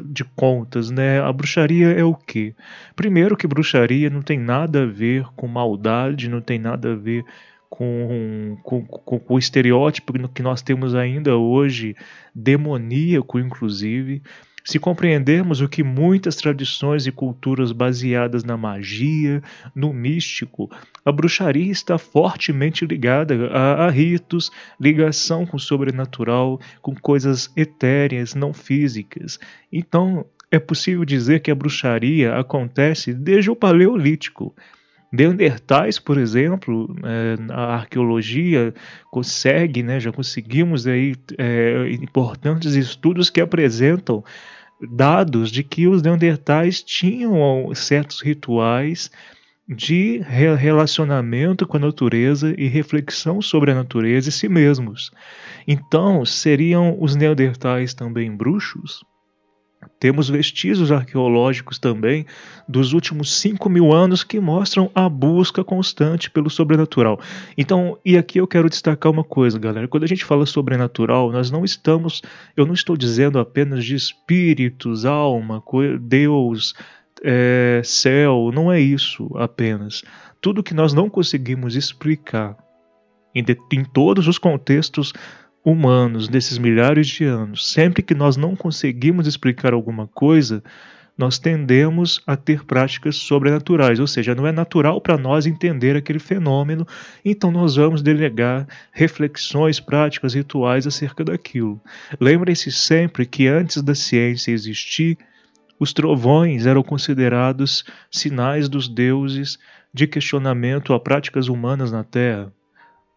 de 0.06 0.24
contas, 0.24 0.92
né, 0.92 1.20
a 1.20 1.34
bruxaria 1.34 1.88
é 1.88 2.04
o 2.04 2.14
quê? 2.14 2.54
Primeiro 2.96 3.36
que 3.36 3.48
bruxaria 3.48 4.12
não 4.12 4.22
tem 4.22 4.38
nada 4.38 4.84
a 4.84 4.86
ver 4.86 5.26
com 5.36 5.48
maldade, 5.48 6.30
não 6.30 6.40
tem 6.40 6.60
nada 6.60 6.92
a 6.92 6.96
ver 6.96 7.26
com, 7.68 8.60
com, 8.62 8.86
com, 8.86 9.20
com, 9.20 9.34
o 9.34 9.40
estereótipo 9.40 10.14
que 10.30 10.44
nós 10.44 10.62
temos 10.62 10.94
ainda 10.94 11.36
hoje, 11.36 11.96
demoníaco 12.36 13.40
inclusive. 13.40 14.22
Se 14.64 14.80
compreendermos 14.80 15.60
o 15.62 15.68
que 15.68 15.84
muitas 15.84 16.36
tradições 16.36 17.08
e 17.08 17.12
culturas 17.12 17.72
baseadas 17.72 18.44
na 18.44 18.56
magia, 18.56 19.42
no 19.76 19.92
místico, 19.92 20.70
a 21.04 21.12
bruxaria 21.12 21.72
está 21.72 21.98
fortemente 21.98 22.86
ligada 22.86 23.48
a, 23.48 23.86
a 23.86 23.90
ritos, 23.90 24.52
ligação 24.80 25.46
com 25.46 25.58
o 25.58 25.60
sobrenatural, 25.60 26.60
com 26.82 26.96
coisas 26.96 27.52
etéreas, 27.56 28.36
não 28.36 28.54
físicas. 28.54 29.40
Então, 29.72 30.26
é 30.52 30.60
possível 30.60 31.06
dizer 31.06 31.40
que 31.40 31.50
a 31.50 31.56
bruxaria 31.56 32.36
acontece 32.36 33.14
desde 33.14 33.50
o 33.50 33.56
Paleolítico. 33.56 34.54
Neandertais, 35.12 36.00
por 36.00 36.18
exemplo, 36.18 36.96
é, 37.04 37.36
a 37.52 37.76
arqueologia 37.76 38.74
consegue, 39.10 39.84
né, 39.84 40.00
já 40.00 40.12
conseguimos 40.12 40.88
aí 40.88 41.16
é, 41.38 41.92
importantes 42.02 42.76
estudos 42.76 43.30
que 43.30 43.42
apresentam 43.42 44.24
dados 44.90 45.52
de 45.52 45.64
que 45.64 45.88
os 45.88 46.02
neandertais 46.02 46.82
tinham 46.82 47.70
certos 47.76 48.22
rituais 48.22 49.12
de 49.68 50.22
relacionamento 50.58 51.68
com 51.68 51.78
a 51.78 51.80
natureza 51.80 52.54
e 52.58 52.68
reflexão 52.68 53.42
sobre 53.42 53.72
a 53.72 53.76
natureza 53.76 54.30
e 54.30 54.32
si 54.32 54.50
mesmos. 54.50 55.12
Então, 55.68 56.26
seriam 56.26 56.98
os 57.00 57.16
neandertais 57.16 57.94
também 57.94 58.36
bruxos? 58.36 59.04
Temos 60.00 60.30
vestígios 60.30 60.92
arqueológicos 60.92 61.78
também 61.78 62.26
dos 62.68 62.94
últimos 62.94 63.34
5 63.40 63.70
mil 63.70 63.92
anos 63.92 64.24
que 64.24 64.40
mostram 64.40 64.90
a 64.94 65.08
busca 65.08 65.64
constante 65.64 66.30
pelo 66.30 66.50
sobrenatural. 66.50 67.20
Então, 67.58 67.98
e 68.04 68.18
aqui 68.18 68.40
eu 68.40 68.48
quero 68.48 68.70
destacar 68.70 69.12
uma 69.12 69.24
coisa, 69.24 69.60
galera. 69.60 69.88
Quando 69.88 70.04
a 70.04 70.08
gente 70.08 70.26
fala 70.26 70.46
sobrenatural, 70.46 71.32
nós 71.32 71.52
não 71.52 71.66
estamos, 71.66 72.22
eu 72.56 72.66
não 72.66 72.74
estou 72.74 72.96
dizendo 72.96 73.40
apenas 73.40 73.86
de 73.86 73.96
espíritos, 73.96 75.06
alma, 75.06 75.64
Deus, 76.00 76.74
é, 77.24 77.82
céu, 77.84 78.52
não 78.54 78.72
é 78.72 78.80
isso 78.80 79.30
apenas. 79.36 80.04
Tudo 80.42 80.64
que 80.64 80.74
nós 80.74 80.94
não 80.94 81.10
conseguimos 81.10 81.76
explicar 81.76 82.58
em, 83.34 83.44
de, 83.44 83.58
em 83.72 83.84
todos 83.84 84.28
os 84.28 84.38
contextos 84.38 85.14
humanos 85.64 86.28
desses 86.28 86.58
milhares 86.58 87.08
de 87.08 87.24
anos, 87.24 87.68
sempre 87.68 88.02
que 88.02 88.16
nós 88.16 88.36
não 88.36 88.56
conseguimos 88.56 89.28
explicar 89.28 89.74
alguma 89.74 90.08
coisa, 90.08 90.64
nós 91.18 91.38
tendemos 91.38 92.22
a 92.26 92.36
ter 92.36 92.64
práticas 92.64 93.16
sobrenaturais, 93.16 94.00
ou 94.00 94.08
seja, 94.08 94.34
não 94.34 94.48
é 94.48 94.52
natural 94.52 95.00
para 95.00 95.18
nós 95.18 95.46
entender 95.46 95.96
aquele 95.96 96.20
fenômeno, 96.20 96.88
então 97.24 97.52
nós 97.52 97.76
vamos 97.76 98.02
delegar 98.02 98.68
reflexões, 98.92 99.80
práticas, 99.80 100.34
rituais 100.34 100.88
acerca 100.88 101.24
daquilo. 101.24 101.80
Lembrem-se 102.20 102.72
sempre 102.72 103.26
que 103.26 103.48
antes 103.48 103.84
da 103.84 103.94
ciência 103.94 104.52
existir, 104.52 105.18
os 105.80 105.94
trovões 105.94 106.66
eram 106.66 106.82
considerados 106.82 107.84
sinais 108.10 108.68
dos 108.68 108.88
deuses 108.88 109.60
de 109.94 110.08
questionamento 110.08 110.94
a 110.94 111.00
práticas 111.00 111.48
humanas 111.48 111.92
na 111.92 112.04
Terra. 112.04 112.52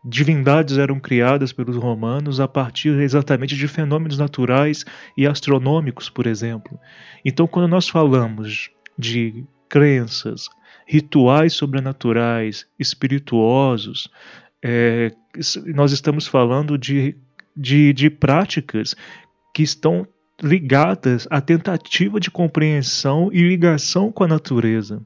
Divindades 0.05 0.77
eram 0.77 1.01
criadas 1.01 1.53
pelos 1.53 1.77
romanos 1.77 2.39
a 2.39 2.47
partir 2.47 3.01
exatamente 3.01 3.57
de 3.57 3.67
fenômenos 3.67 4.19
naturais 4.19 4.85
e 5.17 5.27
astronômicos, 5.27 6.11
por 6.11 6.27
exemplo. 6.27 6.79
Então, 7.25 7.47
quando 7.47 7.69
nós 7.69 7.89
falamos 7.89 8.71
de 8.99 9.45
crenças, 9.69 10.51
rituais 10.87 11.55
sobrenaturais, 11.55 12.67
espirituosos, 12.79 14.09
é, 14.63 15.11
nós 15.75 15.93
estamos 15.93 16.27
falando 16.27 16.77
de, 16.77 17.17
de, 17.57 17.93
de 17.93 18.11
práticas 18.11 18.95
que 19.55 19.63
estão 19.63 20.07
ligadas 20.43 21.29
à 21.31 21.41
tentativa 21.41 22.19
de 22.19 22.31
compreensão 22.31 23.31
e 23.33 23.43
ligação 23.43 24.11
com 24.11 24.25
a 24.25 24.29
natureza. 24.29 25.01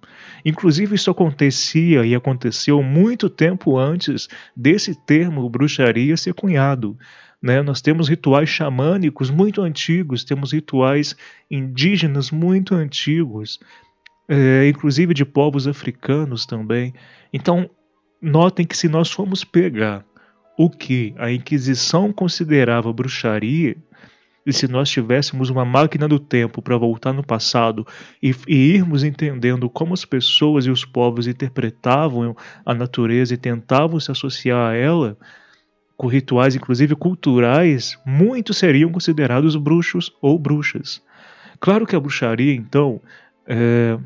Inclusive, 0.45 0.95
isso 0.95 1.11
acontecia 1.11 2.05
e 2.05 2.15
aconteceu 2.15 2.83
muito 2.83 3.29
tempo 3.29 3.77
antes 3.77 4.29
desse 4.57 4.95
termo 4.95 5.49
bruxaria 5.49 6.17
ser 6.17 6.33
cunhado. 6.33 6.97
Né? 7.43 7.63
Nós 7.63 7.81
temos 7.81 8.09
rituais 8.09 8.49
xamânicos 8.49 9.31
muito 9.31 9.63
antigos, 9.63 10.25
temos 10.25 10.53
rituais 10.53 11.15
indígenas 11.51 12.31
muito 12.31 12.75
antigos, 12.75 13.61
é, 14.29 14.69
inclusive 14.69 15.15
de 15.15 15.25
povos 15.25 15.69
africanos 15.69 16.47
também. 16.47 16.95
Então, 17.33 17.71
notem 18.21 18.67
que 18.67 18.77
se 18.77 18.89
nós 18.89 19.11
formos 19.11 19.45
pegar 19.45 20.05
o 20.59 20.69
que 20.69 21.15
a 21.17 21.31
Inquisição 21.31 22.13
considerava 22.13 22.93
bruxaria, 22.93 23.77
e 24.49 24.53
se 24.55 24.67
nós 24.67 24.89
tivéssemos 24.89 25.51
uma 25.51 25.63
máquina 25.63 26.09
do 26.09 26.19
tempo 26.19 26.63
para 26.63 26.79
voltar 26.79 27.13
no 27.13 27.23
passado 27.23 27.87
e, 28.23 28.35
e, 28.49 28.55
irmos 28.77 29.05
entendendo 29.05 29.69
como 29.69 29.93
as 29.93 30.07
pessoas 30.07 30.65
e 30.65 30.71
os 30.71 30.87
povos 30.87 31.27
interpretavam 31.27 32.35
a 32.65 32.73
natureza 32.73 33.35
e 33.35 33.37
tentavam 33.37 34.01
se 34.01 34.11
associar 34.11 34.71
a 34.71 34.75
ela, 34.75 35.19
com 35.99 36.07
rituais 36.07 36.57
inclusive 36.57 36.97
culturais, 36.97 37.99
muitos 38.07 38.57
seriam 38.57 38.91
considerados 38.91 39.55
bruxos 39.55 40.11
ou 40.23 40.39
bruxas. 40.39 41.03
Claro 41.61 41.87
que 41.87 41.95
a 41.95 42.01
bruxaria, 42.01 42.55
então, 42.55 43.03
é, 43.47 43.99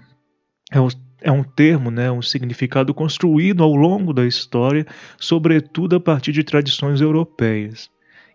é 0.72 0.80
um, 0.80 0.88
é 1.20 1.30
um 1.30 1.44
termo, 1.44 1.88
né, 1.88 2.10
um 2.10 2.20
significado 2.20 2.92
construído 2.92 3.62
ao 3.62 3.76
longo 3.76 4.12
da 4.12 4.26
história, 4.26 4.84
sobretudo 5.20 5.94
a 5.94 6.00
partir 6.00 6.32
de 6.32 6.42
tradições 6.42 7.00
europeias. 7.00 7.88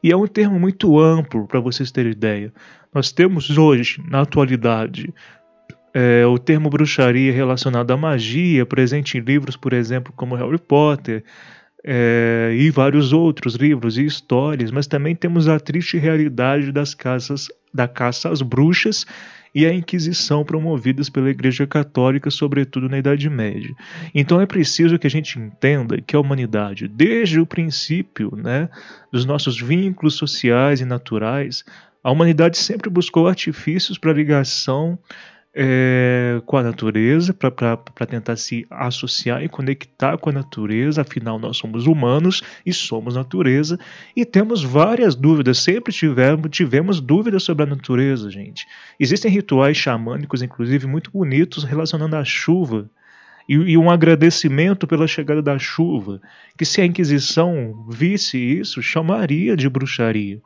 E 0.03 0.11
é 0.11 0.15
um 0.15 0.27
termo 0.27 0.59
muito 0.59 0.99
amplo 0.99 1.47
para 1.47 1.59
vocês 1.59 1.91
terem 1.91 2.11
ideia. 2.11 2.53
Nós 2.93 3.11
temos 3.11 3.57
hoje, 3.57 4.01
na 4.07 4.21
atualidade, 4.21 5.13
é, 5.93 6.25
o 6.25 6.37
termo 6.37 6.69
bruxaria 6.69 7.31
relacionado 7.31 7.91
à 7.91 7.97
magia, 7.97 8.65
presente 8.65 9.17
em 9.17 9.21
livros, 9.21 9.55
por 9.55 9.73
exemplo, 9.73 10.13
como 10.15 10.35
Harry 10.35 10.59
Potter, 10.59 11.23
é, 11.83 12.53
e 12.57 12.69
vários 12.69 13.13
outros 13.13 13.55
livros 13.55 13.97
e 13.97 14.05
histórias, 14.05 14.71
mas 14.71 14.87
também 14.87 15.15
temos 15.15 15.47
a 15.47 15.59
triste 15.59 15.97
realidade 15.97 16.71
das 16.71 16.93
casas 16.93 17.47
da 17.73 17.87
caça 17.87 18.29
às 18.29 18.41
bruxas 18.41 19.05
e 19.57 19.65
a 19.65 19.73
Inquisição 19.73 20.45
promovidas 20.45 21.09
pela 21.09 21.31
Igreja 21.31 21.65
Católica, 21.65 22.29
sobretudo 22.29 22.87
na 22.87 22.99
Idade 22.99 23.27
Média. 23.27 23.73
Então 24.13 24.39
é 24.39 24.45
preciso 24.45 24.99
que 24.99 25.07
a 25.07 25.09
gente 25.09 25.39
entenda 25.39 25.99
que 25.99 26.15
a 26.15 26.19
humanidade, 26.19 26.87
desde 26.87 27.39
o 27.39 27.45
princípio 27.45 28.35
né, 28.35 28.69
dos 29.11 29.25
nossos 29.25 29.59
vínculos 29.59 30.13
sociais 30.13 30.79
e 30.79 30.85
naturais, 30.85 31.65
a 32.03 32.11
humanidade 32.11 32.55
sempre 32.55 32.87
buscou 32.87 33.27
artifícios 33.27 33.97
para 33.97 34.13
ligação 34.13 34.99
é, 35.59 36.39
com 36.45 36.55
a 36.55 36.61
natureza, 36.61 37.33
para 37.33 38.05
tentar 38.07 38.35
se 38.35 38.67
associar 38.69 39.43
e 39.43 39.49
conectar 39.49 40.15
com 40.19 40.29
a 40.29 40.33
natureza, 40.33 41.01
afinal 41.01 41.39
nós 41.39 41.57
somos 41.57 41.87
humanos 41.87 42.43
e 42.63 42.71
somos 42.71 43.15
natureza, 43.15 43.79
e 44.15 44.23
temos 44.23 44.63
várias 44.63 45.15
dúvidas, 45.15 45.57
sempre 45.57 45.91
tivemos, 45.91 46.51
tivemos 46.51 47.01
dúvidas 47.01 47.41
sobre 47.41 47.63
a 47.63 47.65
natureza, 47.65 48.29
gente. 48.29 48.67
Existem 48.99 49.31
rituais 49.31 49.75
xamânicos, 49.75 50.43
inclusive, 50.43 50.85
muito 50.85 51.09
bonitos 51.09 51.63
relacionando 51.63 52.15
à 52.15 52.23
chuva. 52.23 52.87
E, 53.49 53.53
e 53.53 53.77
um 53.77 53.89
agradecimento 53.89 54.85
pela 54.85 55.07
chegada 55.07 55.41
da 55.41 55.57
chuva, 55.57 56.21
que 56.57 56.65
se 56.65 56.81
a 56.81 56.85
Inquisição 56.85 57.87
visse 57.89 58.37
isso, 58.37 58.81
chamaria 58.81 59.55
de 59.55 59.69
bruxaria. 59.69 60.41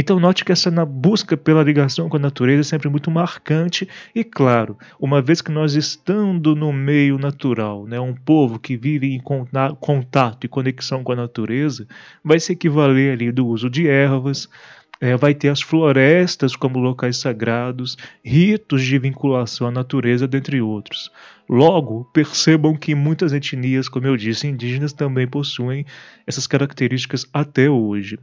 Então 0.00 0.20
note 0.20 0.44
que 0.44 0.52
essa 0.52 0.70
busca 0.86 1.36
pela 1.36 1.64
ligação 1.64 2.08
com 2.08 2.18
a 2.18 2.20
natureza 2.20 2.60
é 2.60 2.62
sempre 2.62 2.88
muito 2.88 3.10
marcante 3.10 3.88
e 4.14 4.22
claro, 4.22 4.78
uma 5.00 5.20
vez 5.20 5.40
que 5.42 5.50
nós 5.50 5.74
estando 5.74 6.54
no 6.54 6.72
meio 6.72 7.18
natural, 7.18 7.84
né, 7.84 7.98
um 7.98 8.14
povo 8.14 8.60
que 8.60 8.76
vive 8.76 9.12
em 9.12 9.18
contato 9.18 10.44
e 10.44 10.48
conexão 10.48 11.02
com 11.02 11.10
a 11.10 11.16
natureza, 11.16 11.84
vai 12.22 12.38
se 12.38 12.52
equivaler 12.52 13.14
ali 13.14 13.32
do 13.32 13.44
uso 13.44 13.68
de 13.68 13.88
ervas, 13.88 14.48
é, 15.00 15.16
vai 15.16 15.34
ter 15.34 15.48
as 15.48 15.60
florestas 15.60 16.54
como 16.54 16.78
locais 16.78 17.16
sagrados, 17.16 17.98
ritos 18.24 18.84
de 18.84 19.00
vinculação 19.00 19.66
à 19.66 19.70
natureza, 19.72 20.28
dentre 20.28 20.60
outros. 20.60 21.10
Logo, 21.48 22.04
percebam 22.14 22.76
que 22.76 22.94
muitas 22.94 23.32
etnias, 23.32 23.88
como 23.88 24.06
eu 24.06 24.16
disse, 24.16 24.46
indígenas 24.46 24.92
também 24.92 25.26
possuem 25.26 25.84
essas 26.24 26.46
características 26.46 27.26
até 27.32 27.68
hoje. 27.68 28.16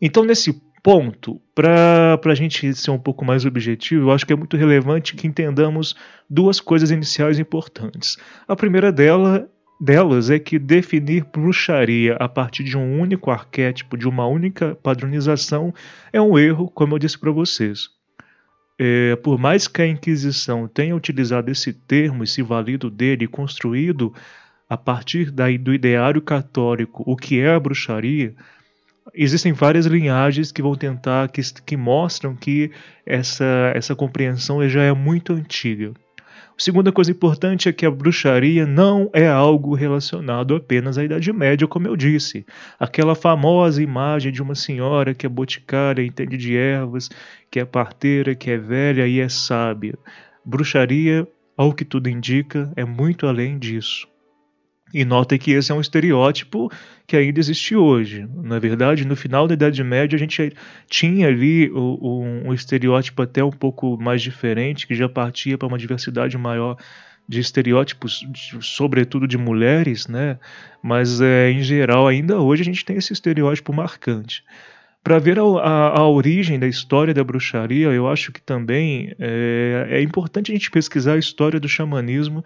Então, 0.00 0.24
nesse 0.24 0.52
ponto, 0.86 1.42
para 1.52 2.16
a 2.24 2.34
gente 2.36 2.72
ser 2.72 2.92
um 2.92 2.98
pouco 2.98 3.24
mais 3.24 3.44
objetivo, 3.44 4.04
eu 4.04 4.12
acho 4.12 4.24
que 4.24 4.32
é 4.32 4.36
muito 4.36 4.56
relevante 4.56 5.16
que 5.16 5.26
entendamos 5.26 5.96
duas 6.30 6.60
coisas 6.60 6.92
iniciais 6.92 7.40
importantes. 7.40 8.16
A 8.46 8.54
primeira 8.54 8.92
dela, 8.92 9.50
delas 9.80 10.30
é 10.30 10.38
que 10.38 10.60
definir 10.60 11.24
bruxaria 11.24 12.14
a 12.20 12.28
partir 12.28 12.62
de 12.62 12.78
um 12.78 13.00
único 13.00 13.32
arquétipo, 13.32 13.96
de 13.96 14.06
uma 14.06 14.28
única 14.28 14.76
padronização, 14.76 15.74
é 16.12 16.22
um 16.22 16.38
erro, 16.38 16.70
como 16.70 16.94
eu 16.94 17.00
disse 17.00 17.18
para 17.18 17.32
vocês. 17.32 17.88
É, 18.78 19.16
por 19.16 19.40
mais 19.40 19.66
que 19.66 19.82
a 19.82 19.88
Inquisição 19.88 20.68
tenha 20.68 20.94
utilizado 20.94 21.50
esse 21.50 21.72
termo 21.72 22.22
e 22.22 22.28
se 22.28 22.42
valido 22.42 22.88
dele, 22.88 23.26
construído 23.26 24.14
a 24.70 24.76
partir 24.76 25.32
daí 25.32 25.58
do 25.58 25.74
ideário 25.74 26.22
católico 26.22 27.02
o 27.04 27.16
que 27.16 27.40
é 27.40 27.52
a 27.52 27.58
bruxaria, 27.58 28.36
existem 29.14 29.52
várias 29.52 29.86
linhagens 29.86 30.52
que 30.52 30.62
vão 30.62 30.74
tentar, 30.74 31.28
que, 31.28 31.40
que 31.64 31.76
mostram 31.76 32.34
que 32.34 32.70
essa, 33.04 33.72
essa 33.74 33.94
compreensão 33.94 34.66
já 34.68 34.82
é 34.82 34.92
muito 34.92 35.32
antiga. 35.32 35.92
A 36.58 36.62
segunda 36.62 36.90
coisa 36.90 37.10
importante 37.10 37.68
é 37.68 37.72
que 37.72 37.84
a 37.84 37.90
bruxaria 37.90 38.64
não 38.64 39.10
é 39.12 39.28
algo 39.28 39.74
relacionado 39.74 40.56
apenas 40.56 40.96
à 40.96 41.04
Idade 41.04 41.30
Média, 41.30 41.68
como 41.68 41.86
eu 41.86 41.94
disse. 41.94 42.46
Aquela 42.80 43.14
famosa 43.14 43.82
imagem 43.82 44.32
de 44.32 44.40
uma 44.40 44.54
senhora 44.54 45.14
que 45.14 45.26
é 45.26 45.28
boticária, 45.28 46.02
entende 46.02 46.38
de 46.38 46.56
ervas, 46.56 47.10
que 47.50 47.60
é 47.60 47.64
parteira, 47.66 48.34
que 48.34 48.50
é 48.50 48.56
velha 48.56 49.06
e 49.06 49.20
é 49.20 49.28
sábia. 49.28 49.98
Bruxaria, 50.42 51.28
ao 51.58 51.74
que 51.74 51.84
tudo 51.84 52.08
indica, 52.08 52.72
é 52.74 52.86
muito 52.86 53.26
além 53.26 53.58
disso. 53.58 54.08
E 54.96 55.04
notem 55.04 55.38
que 55.38 55.50
esse 55.50 55.70
é 55.70 55.74
um 55.74 55.80
estereótipo 55.82 56.72
que 57.06 57.18
ainda 57.18 57.38
existe 57.38 57.76
hoje. 57.76 58.26
Na 58.34 58.58
verdade, 58.58 59.06
no 59.06 59.14
final 59.14 59.46
da 59.46 59.52
Idade 59.52 59.84
Média, 59.84 60.16
a 60.16 60.18
gente 60.18 60.54
tinha 60.88 61.28
ali 61.28 61.70
um, 61.70 62.48
um 62.48 62.54
estereótipo 62.54 63.20
até 63.20 63.44
um 63.44 63.50
pouco 63.50 63.98
mais 64.00 64.22
diferente, 64.22 64.86
que 64.86 64.94
já 64.94 65.06
partia 65.06 65.58
para 65.58 65.68
uma 65.68 65.76
diversidade 65.76 66.38
maior 66.38 66.78
de 67.28 67.40
estereótipos, 67.40 68.26
sobretudo 68.62 69.28
de 69.28 69.36
mulheres, 69.36 70.08
né? 70.08 70.38
Mas 70.82 71.20
é, 71.20 71.50
em 71.50 71.62
geral, 71.62 72.08
ainda 72.08 72.40
hoje 72.40 72.62
a 72.62 72.64
gente 72.64 72.82
tem 72.82 72.96
esse 72.96 73.12
estereótipo 73.12 73.74
marcante. 73.74 74.42
Para 75.04 75.18
ver 75.18 75.38
a, 75.38 75.42
a, 75.42 75.98
a, 75.98 76.08
origem 76.08 76.58
da 76.58 76.66
história 76.66 77.12
da 77.12 77.22
bruxaria, 77.22 77.88
eu 77.88 78.08
acho 78.08 78.32
que 78.32 78.40
também 78.40 79.14
é, 79.18 79.88
é 79.90 80.00
importante 80.00 80.50
a 80.50 80.54
gente 80.54 80.70
pesquisar 80.70 81.12
a 81.12 81.18
história 81.18 81.60
do 81.60 81.68
xamanismo 81.68 82.42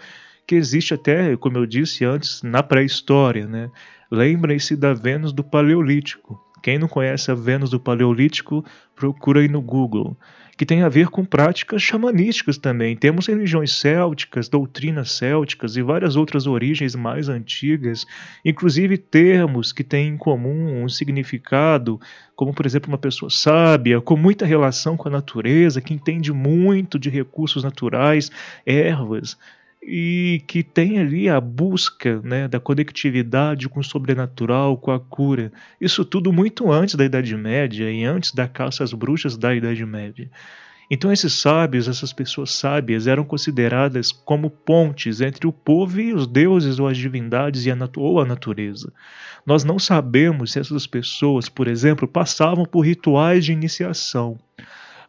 que 0.51 0.57
existe 0.57 0.93
até, 0.93 1.37
como 1.37 1.59
eu 1.59 1.65
disse 1.65 2.05
antes, 2.05 2.43
na 2.43 2.61
pré-história. 2.61 3.47
Né? 3.47 3.71
Lembrem-se 4.11 4.75
da 4.75 4.93
Vênus 4.93 5.33
do 5.33 5.45
Paleolítico. 5.45 6.45
Quem 6.61 6.77
não 6.77 6.89
conhece 6.89 7.31
a 7.31 7.37
Vênus 7.37 7.71
do 7.71 7.79
Paleolítico, 7.79 8.65
procura 8.97 9.43
aí 9.43 9.49
no 9.49 9.63
Google. 9.63 10.17
que 10.59 10.67
tem 10.67 10.83
a 10.83 10.89
ver 10.91 11.09
com 11.09 11.25
práticas 11.25 11.81
xamanísticas 11.81 12.59
também. 12.59 12.95
Temos 12.97 13.29
religiões 13.29 13.73
célticas, 13.73 14.49
doutrinas 14.49 15.13
célticas 15.13 15.77
e 15.77 15.83
várias 15.83 16.17
outras 16.17 16.47
origens 16.47 16.95
mais 16.97 17.31
antigas, 17.31 18.05
inclusive 18.45 18.99
termos 18.99 19.73
que 19.73 19.85
têm 19.85 20.09
em 20.09 20.17
comum 20.19 20.83
um 20.83 20.89
significado, 20.89 21.99
como 22.37 22.53
por 22.53 22.67
exemplo 22.67 22.91
uma 22.91 22.99
pessoa 22.99 23.31
sábia, 23.31 24.01
com 24.03 24.17
muita 24.17 24.45
relação 24.45 24.99
com 24.99 25.09
a 25.09 25.13
natureza, 25.13 25.81
que 25.81 25.95
entende 25.95 26.31
muito 26.31 26.99
de 26.99 27.09
recursos 27.09 27.63
naturais, 27.65 28.31
ervas 28.67 29.39
e 29.83 30.43
que 30.47 30.63
tem 30.63 30.99
ali 30.99 31.29
a 31.29 31.41
busca 31.41 32.21
né, 32.23 32.47
da 32.47 32.61
conectividade 32.61 33.69
com 33.69 33.81
o 33.81 33.85
sobrenatural, 33.85 34.77
com 34.77 34.91
a 34.91 35.01
cura. 35.01 35.51
Isso 35.81 36.05
tudo 36.05 36.33
muito 36.33 36.71
antes 36.71 36.95
da 36.95 37.05
Idade 37.05 37.35
Média 37.37 37.91
e 37.91 38.05
antes 38.05 38.33
da 38.33 38.47
caça 38.47 38.85
às 38.85 38.93
bruxas 38.93 39.37
da 39.37 39.55
Idade 39.55 39.85
Média. 39.87 40.31
Então, 40.93 41.13
esses 41.13 41.33
sábios, 41.35 41.87
essas 41.87 42.13
pessoas 42.13 42.51
sábias, 42.51 43.07
eram 43.07 43.25
consideradas 43.25 44.11
como 44.11 44.51
pontes 44.51 45.21
entre 45.21 45.47
o 45.47 45.53
povo 45.53 46.01
e 46.01 46.13
os 46.13 46.27
deuses 46.27 46.81
ou 46.81 46.89
as 46.89 46.97
divindades 46.97 47.65
a 47.69 47.91
ou 47.97 48.21
a 48.21 48.25
natureza. 48.25 48.93
Nós 49.47 49.63
não 49.63 49.79
sabemos 49.79 50.53
se 50.53 50.59
essas 50.59 50.89
pessoas, 50.89 51.49
por 51.49 51.69
exemplo, 51.69 52.09
passavam 52.09 52.67
por 52.67 52.81
rituais 52.81 53.45
de 53.45 53.53
iniciação 53.53 54.37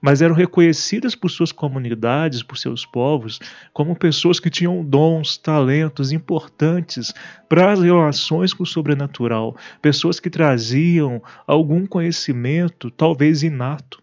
mas 0.01 0.21
eram 0.21 0.33
reconhecidas 0.33 1.13
por 1.13 1.29
suas 1.29 1.51
comunidades, 1.51 2.41
por 2.41 2.57
seus 2.57 2.85
povos, 2.85 3.39
como 3.71 3.95
pessoas 3.95 4.39
que 4.39 4.49
tinham 4.49 4.83
dons, 4.83 5.37
talentos 5.37 6.11
importantes 6.11 7.13
para 7.47 7.71
as 7.71 7.81
relações 7.81 8.53
com 8.53 8.63
o 8.63 8.65
sobrenatural, 8.65 9.55
pessoas 9.81 10.19
que 10.19 10.29
traziam 10.29 11.21
algum 11.45 11.85
conhecimento, 11.85 12.89
talvez 12.89 13.43
inato. 13.43 14.01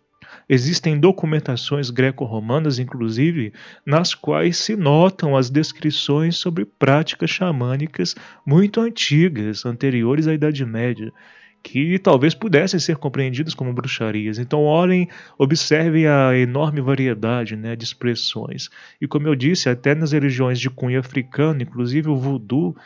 Existem 0.48 0.98
documentações 0.98 1.90
greco-romanas, 1.90 2.78
inclusive, 2.78 3.52
nas 3.84 4.14
quais 4.14 4.56
se 4.56 4.76
notam 4.76 5.36
as 5.36 5.50
descrições 5.50 6.36
sobre 6.36 6.64
práticas 6.64 7.30
xamânicas 7.30 8.14
muito 8.46 8.80
antigas, 8.80 9.66
anteriores 9.66 10.26
à 10.26 10.32
Idade 10.32 10.64
Média 10.64 11.12
que 11.62 11.98
talvez 11.98 12.34
pudessem 12.34 12.80
ser 12.80 12.96
compreendidos 12.96 13.54
como 13.54 13.72
bruxarias. 13.72 14.38
Então, 14.38 14.62
olhem, 14.62 15.08
observem 15.36 16.06
a 16.06 16.36
enorme 16.36 16.80
variedade 16.80 17.56
né, 17.56 17.76
de 17.76 17.84
expressões. 17.84 18.68
E 19.00 19.06
como 19.06 19.26
eu 19.26 19.34
disse, 19.34 19.68
até 19.68 19.94
nas 19.94 20.12
religiões 20.12 20.58
de 20.58 20.70
cunho 20.70 20.98
africano, 20.98 21.62
inclusive 21.62 22.08
o 22.08 22.16
voodoo, 22.16 22.76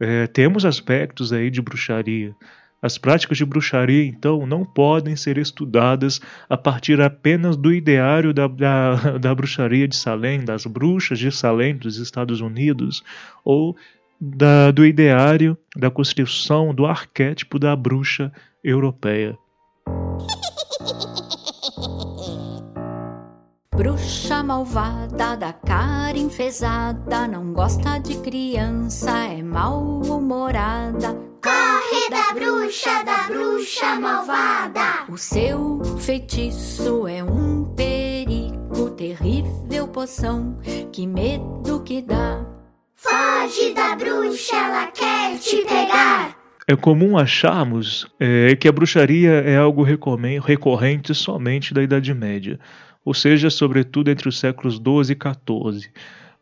é, 0.00 0.26
temos 0.26 0.64
aspectos 0.64 1.32
aí 1.32 1.50
de 1.50 1.62
bruxaria. 1.62 2.34
As 2.82 2.98
práticas 2.98 3.38
de 3.38 3.46
bruxaria, 3.46 4.04
então, 4.04 4.46
não 4.46 4.62
podem 4.62 5.16
ser 5.16 5.38
estudadas 5.38 6.20
a 6.50 6.56
partir 6.56 7.00
apenas 7.00 7.56
do 7.56 7.72
ideário 7.72 8.34
da, 8.34 8.46
da, 8.46 9.16
da 9.16 9.34
bruxaria 9.34 9.88
de 9.88 9.96
Salem, 9.96 10.44
das 10.44 10.66
bruxas 10.66 11.18
de 11.18 11.32
Salem 11.32 11.76
dos 11.76 11.96
Estados 11.96 12.42
Unidos, 12.42 13.02
ou 13.42 13.74
da, 14.20 14.70
do 14.70 14.84
ideário, 14.84 15.56
da 15.76 15.90
construção, 15.90 16.74
do 16.74 16.86
arquétipo 16.86 17.58
da 17.58 17.74
bruxa 17.74 18.32
europeia. 18.62 19.36
Bruxa 23.76 24.40
malvada, 24.40 25.36
da 25.36 25.52
cara 25.52 26.16
enfesada, 26.16 27.26
não 27.26 27.52
gosta 27.52 27.98
de 27.98 28.16
criança, 28.18 29.10
é 29.10 29.42
mal-humorada. 29.42 31.12
Corre 31.42 32.08
da 32.08 32.32
bruxa, 32.32 33.02
da 33.02 33.26
bruxa 33.26 33.96
malvada. 33.96 35.10
O 35.10 35.18
seu 35.18 35.82
feitiço 35.98 37.08
é 37.08 37.24
um 37.24 37.64
perigo, 37.74 38.90
terrível 38.90 39.88
poção, 39.88 40.56
que 40.92 41.04
medo 41.04 41.82
que 41.82 42.00
dá. 42.00 42.53
Foge 43.04 43.74
da 43.74 43.94
bruxa, 43.94 44.56
ela 44.56 44.86
quer 44.86 45.38
te 45.38 45.56
pegar. 45.56 46.34
É 46.66 46.74
comum 46.74 47.18
acharmos 47.18 48.06
é, 48.18 48.56
que 48.56 48.66
a 48.66 48.72
bruxaria 48.72 49.30
é 49.30 49.58
algo 49.58 49.82
recorrente 49.82 51.14
somente 51.14 51.74
da 51.74 51.82
Idade 51.82 52.14
Média, 52.14 52.58
ou 53.04 53.12
seja, 53.12 53.50
sobretudo 53.50 54.10
entre 54.10 54.26
os 54.26 54.38
séculos 54.38 54.76
XII 54.76 55.12
e 55.12 55.18
XIV. 55.76 55.90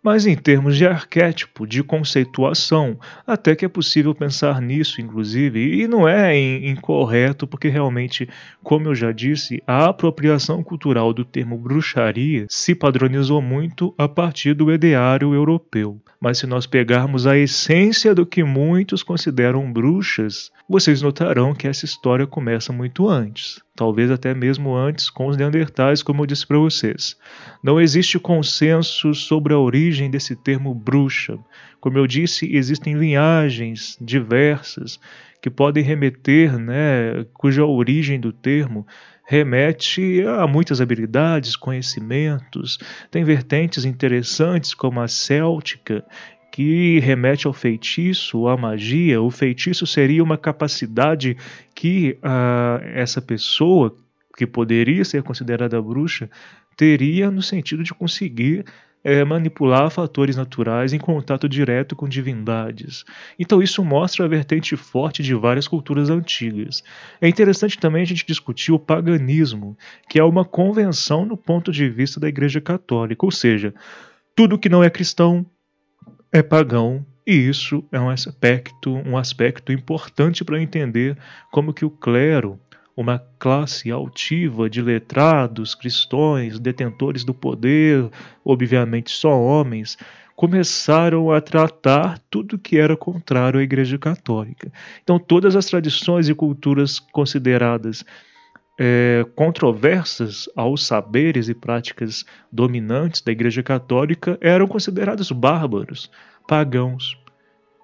Mas 0.03 0.27
em 0.27 0.35
termos 0.35 0.77
de 0.77 0.85
arquétipo, 0.85 1.65
de 1.65 1.81
conceituação, 1.85 2.99
até 3.25 3.55
que 3.55 3.65
é 3.65 3.69
possível 3.69 4.13
pensar 4.13 4.61
nisso, 4.61 5.01
inclusive, 5.01 5.81
e 5.81 5.87
não 5.87 6.09
é 6.09 6.37
incorreto, 6.37 7.47
porque 7.47 7.69
realmente, 7.69 8.29
como 8.65 8.89
eu 8.89 8.97
já 8.97 9.13
disse, 9.13 9.63
a 9.65 9.87
apropriação 9.87 10.61
cultural 10.61 11.13
do 11.13 11.25
termo 11.25 11.57
bruxaria 11.57 12.47
se 12.49 12.75
padronizou 12.75 13.41
muito 13.41 13.95
a 13.97 14.09
partir 14.09 14.55
do 14.55 14.73
ideário 14.73 15.35
europeu. 15.35 16.01
Mas 16.21 16.39
se 16.39 16.49
nós 16.49 16.67
pegarmos 16.67 17.25
a 17.25 17.39
essência 17.39 18.13
do 18.13 18.27
que 18.27 18.43
muitos 18.43 19.05
consideram 19.05 19.73
bruxas, 19.73 20.51
vocês 20.69 21.01
notarão 21.01 21.55
que 21.55 21.69
essa 21.69 21.85
história 21.85 22.27
começa 22.27 22.73
muito 22.73 23.09
antes 23.09 23.63
talvez 23.83 24.13
até 24.13 24.33
mesmo 24.33 24.77
antes 24.77 25.11
com 25.11 25.27
os 25.27 25.37
neandertais, 25.37 26.05
como 26.05 26.23
eu 26.23 26.27
disse 26.27 26.47
para 26.47 26.57
vocês. 26.57 27.17
Não 27.61 27.81
existe 27.81 28.17
consenso 28.17 29.13
sobre 29.13 29.53
a 29.53 29.59
origem 29.59 30.09
desse 30.09 30.37
termo 30.37 30.73
bruxa. 30.73 31.37
Como 31.81 31.99
eu 31.99 32.07
disse, 32.07 32.49
existem 32.55 32.95
linhagens 32.95 33.99
diversas 34.01 35.01
que 35.43 35.51
podem 35.51 35.83
remeter, 35.83 36.57
né, 36.57 37.27
cuja 37.35 37.65
origem 37.65 38.21
do 38.21 38.33
termo 38.33 38.87
remete 39.25 40.23
a 40.27 40.47
muitas 40.47 40.81
habilidades, 40.81 41.57
conhecimentos. 41.57 42.79
Tem 43.11 43.25
vertentes 43.25 43.85
interessantes 43.85 44.75
como 44.75 45.01
a 45.01 45.09
céltica, 45.09 46.05
que 46.53 47.01
remete 47.01 47.47
ao 47.47 47.53
feitiço, 47.53 48.47
à 48.47 48.57
magia. 48.59 49.21
O 49.23 49.31
feitiço 49.31 49.87
seria 49.87 50.23
uma 50.23 50.37
capacidade 50.37 51.35
que 51.75 52.19
uh, 52.23 52.85
essa 52.93 53.23
pessoa, 53.23 53.97
que 54.37 54.47
poderia 54.47 55.03
ser 55.03 55.23
considerada 55.23 55.81
bruxa, 55.81 56.31
teria 56.77 57.31
no 57.31 57.41
sentido 57.43 57.83
de 57.83 57.95
conseguir 57.95 58.67
é, 59.03 59.25
manipular 59.25 59.91
fatores 59.91 60.37
naturais 60.37 60.93
em 60.93 60.99
contato 60.99 61.49
direto 61.49 61.97
com 61.97 62.07
divindades. 62.07 63.03
Então 63.39 63.63
isso 63.63 63.83
mostra 63.83 64.27
a 64.27 64.29
vertente 64.29 64.77
forte 64.77 65.23
de 65.23 65.35
várias 65.35 65.67
culturas 65.67 66.11
antigas. 66.11 66.85
É 67.19 67.29
interessante 67.29 67.79
também 67.79 68.03
a 68.03 68.07
gente 68.07 68.27
discutir 68.27 68.73
o 68.73 68.79
paganismo, 68.79 69.77
que 70.07 70.21
é 70.21 70.25
uma 70.25 70.45
convenção 70.45 71.25
no 71.25 71.37
ponto 71.37 71.73
de 71.73 71.89
vista 71.89 72.21
da 72.21 72.29
Igreja 72.29 72.61
Católica, 72.61 73.25
ou 73.25 73.33
seja, 73.33 73.75
tudo 74.37 74.59
que 74.59 74.69
não 74.69 74.85
é 74.85 74.91
cristão 74.91 75.47
é 76.33 76.43
pagão 76.43 77.05
e 77.27 77.35
isso 77.35 77.85
é 77.93 78.01
um 78.01 78.09
aspecto, 78.09 78.91
um 78.91 79.17
aspecto 79.17 79.71
importante 79.71 80.45
para 80.45 80.61
entender 80.61 81.17
como 81.53 81.73
que 81.73 81.85
o 81.85 81.91
clero, 81.91 82.59
uma 82.97 83.23
classe 83.39 83.91
altiva 83.91 84.69
de 84.69 84.81
letrados, 84.83 85.75
cristãos, 85.75 86.59
detentores 86.59 87.23
do 87.23 87.35
poder, 87.35 88.09
obviamente 88.45 89.11
só 89.11 89.39
homens, 89.39 89.97
começaram 90.35 91.31
a 91.31 91.41
tratar 91.41 92.19
tudo 92.31 92.59
que 92.59 92.79
era 92.79 92.97
contrário 92.97 93.61
à 93.61 93.63
Igreja 93.63 93.99
Católica. 93.99 94.73
Então, 95.03 95.19
todas 95.19 95.55
as 95.55 95.67
tradições 95.67 96.29
e 96.29 96.35
culturas 96.35 96.99
consideradas 96.99 98.05
é, 98.85 99.25
controversas 99.37 100.49
aos 100.57 100.85
saberes 100.85 101.49
e 101.49 101.55
práticas 101.55 102.25
dominantes 102.51 103.21
da 103.21 103.31
Igreja 103.31 103.63
Católica 103.63 104.37
eram 104.41 104.67
considerados 104.67 105.31
bárbaros, 105.31 106.11
pagãos. 106.49 107.17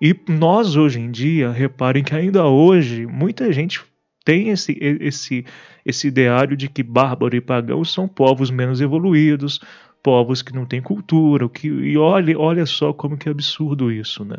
E 0.02 0.12
nós 0.28 0.74
hoje 0.74 0.98
em 0.98 1.08
dia, 1.08 1.52
reparem 1.52 2.02
que 2.02 2.16
ainda 2.16 2.44
hoje 2.46 3.06
muita 3.06 3.52
gente 3.52 3.80
tem 4.24 4.48
esse, 4.48 4.76
esse, 4.80 5.46
esse 5.86 6.08
ideário 6.08 6.56
de 6.56 6.68
que 6.68 6.82
bárbaro 6.82 7.36
e 7.36 7.40
pagão 7.40 7.84
são 7.84 8.08
povos 8.08 8.50
menos 8.50 8.80
evoluídos, 8.80 9.60
povos 10.02 10.42
que 10.42 10.54
não 10.54 10.64
têm 10.64 10.80
cultura, 10.80 11.48
que, 11.48 11.68
e 11.68 11.96
olha, 11.96 12.38
olha 12.38 12.66
só 12.66 12.92
como 12.92 13.16
que 13.16 13.28
é 13.28 13.32
absurdo 13.32 13.90
isso, 13.90 14.24
né? 14.24 14.36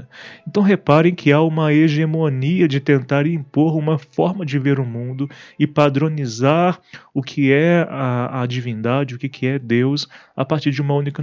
Então 0.48 0.64
reparem 0.64 1.14
que 1.14 1.32
há 1.32 1.42
uma 1.42 1.74
hegemonia 1.74 2.68
de 2.68 2.80
tentar 2.80 3.28
impor 3.28 3.76
uma 3.76 3.98
forma 3.98 4.46
de 4.46 4.58
ver 4.58 4.80
o 4.80 4.86
mundo 4.86 5.30
e 5.58 5.68
padronizar 5.68 6.80
o 7.14 7.22
que 7.22 7.52
é 7.52 7.86
a, 7.90 8.42
a 8.42 8.46
divindade, 8.46 9.16
o 9.16 9.20
que, 9.20 9.30
que 9.30 9.48
é 9.48 9.60
Deus, 9.60 10.08
a 10.36 10.46
partir 10.46 10.72
de 10.72 10.82
uma 10.82 10.96
única 10.96 11.22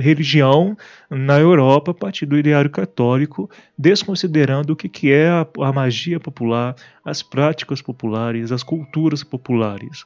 religião 0.00 0.76
na 1.08 1.38
Europa, 1.38 1.90
a 1.92 1.94
partir 1.94 2.26
do 2.26 2.38
ideário 2.38 2.70
católico, 2.70 3.50
desconsiderando 3.76 4.72
o 4.72 4.76
que, 4.76 4.88
que 4.88 5.12
é 5.12 5.28
a, 5.28 5.46
a 5.60 5.72
magia 5.72 6.20
popular, 6.20 6.74
as 7.04 7.22
práticas 7.22 7.80
populares, 7.80 8.52
as 8.52 8.62
culturas 8.62 9.24
populares. 9.24 10.04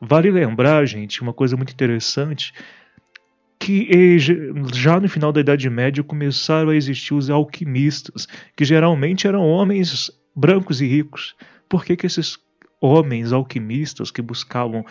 Vale 0.00 0.30
lembrar, 0.30 0.84
gente, 0.86 1.22
uma 1.22 1.32
coisa 1.32 1.56
muito 1.56 1.72
interessante 1.72 2.52
que 3.64 4.18
já 4.74 5.00
no 5.00 5.08
final 5.08 5.32
da 5.32 5.40
Idade 5.40 5.70
Média 5.70 6.04
começaram 6.04 6.68
a 6.68 6.76
existir 6.76 7.14
os 7.14 7.30
alquimistas, 7.30 8.28
que 8.54 8.62
geralmente 8.62 9.26
eram 9.26 9.40
homens 9.40 10.10
brancos 10.36 10.82
e 10.82 10.86
ricos. 10.86 11.34
Por 11.66 11.82
que, 11.82 11.96
que 11.96 12.06
esses 12.06 12.38
homens 12.78 13.32
alquimistas 13.32 14.10
que 14.10 14.20
buscavam 14.20 14.84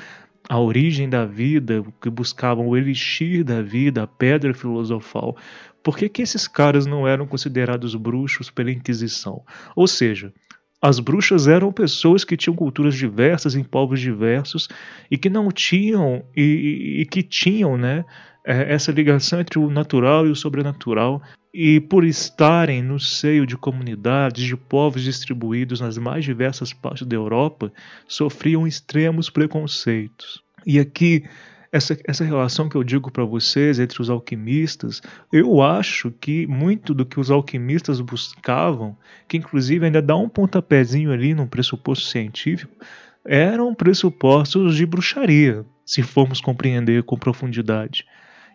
a 0.49 0.59
origem 0.59 1.07
da 1.07 1.23
vida, 1.23 1.83
que 2.01 2.09
buscavam 2.09 2.67
o 2.67 2.75
elixir 2.75 3.43
da 3.43 3.61
vida, 3.61 4.01
a 4.01 4.07
pedra 4.07 4.55
filosofal, 4.55 5.37
por 5.83 5.95
que, 5.95 6.09
que 6.09 6.23
esses 6.23 6.47
caras 6.47 6.87
não 6.87 7.07
eram 7.07 7.27
considerados 7.27 7.93
bruxos 7.93 8.49
pela 8.49 8.71
Inquisição? 8.71 9.43
Ou 9.75 9.85
seja, 9.85 10.33
as 10.83 10.99
bruxas 10.99 11.47
eram 11.47 11.71
pessoas 11.71 12.25
que 12.25 12.35
tinham 12.35 12.57
culturas 12.57 12.93
diversas 12.93 13.55
em 13.55 13.63
povos 13.63 14.01
diversos 14.01 14.67
e 15.09 15.17
que 15.17 15.29
não 15.29 15.49
tinham 15.49 16.25
e, 16.35 16.99
e, 16.99 17.05
que 17.05 17.23
tinham, 17.23 17.77
né, 17.77 18.03
é, 18.45 18.73
essa 18.73 18.91
ligação 18.91 19.39
entre 19.39 19.57
o 19.57 19.69
natural 19.69 20.27
e 20.27 20.29
o 20.29 20.35
sobrenatural 20.35 21.21
e 21.53 21.79
por 21.79 22.03
estarem 22.03 22.83
no 22.83 22.99
seio 22.99 23.47
de 23.47 23.55
comunidades 23.55 24.43
de 24.43 24.57
povos 24.57 25.03
distribuídos 25.03 25.79
nas 25.79 25.97
mais 25.97 26.25
diversas 26.25 26.73
partes 26.73 27.07
da 27.07 27.15
Europa, 27.15 27.71
sofriam 28.05 28.67
extremos 28.67 29.29
preconceitos. 29.29 30.43
E 30.65 30.79
aqui 30.79 31.23
essa, 31.73 31.97
essa 32.05 32.23
relação 32.23 32.69
que 32.69 32.75
eu 32.75 32.83
digo 32.83 33.09
para 33.09 33.25
vocês 33.25 33.79
entre 33.79 33.99
os 33.99 34.07
alquimistas, 34.07 35.01
eu 35.31 35.59
acho 35.59 36.11
que 36.11 36.45
muito 36.45 36.93
do 36.93 37.03
que 37.03 37.19
os 37.19 37.31
alquimistas 37.31 37.99
buscavam, 37.99 38.95
que 39.27 39.37
inclusive 39.37 39.83
ainda 39.83 39.99
dá 39.99 40.15
um 40.15 40.29
pontapézinho 40.29 41.11
ali 41.11 41.33
num 41.33 41.47
pressuposto 41.47 42.05
científico, 42.05 42.71
eram 43.25 43.73
pressupostos 43.73 44.75
de 44.75 44.85
bruxaria, 44.85 45.65
se 45.83 46.03
formos 46.03 46.39
compreender 46.39 47.01
com 47.01 47.17
profundidade. 47.17 48.05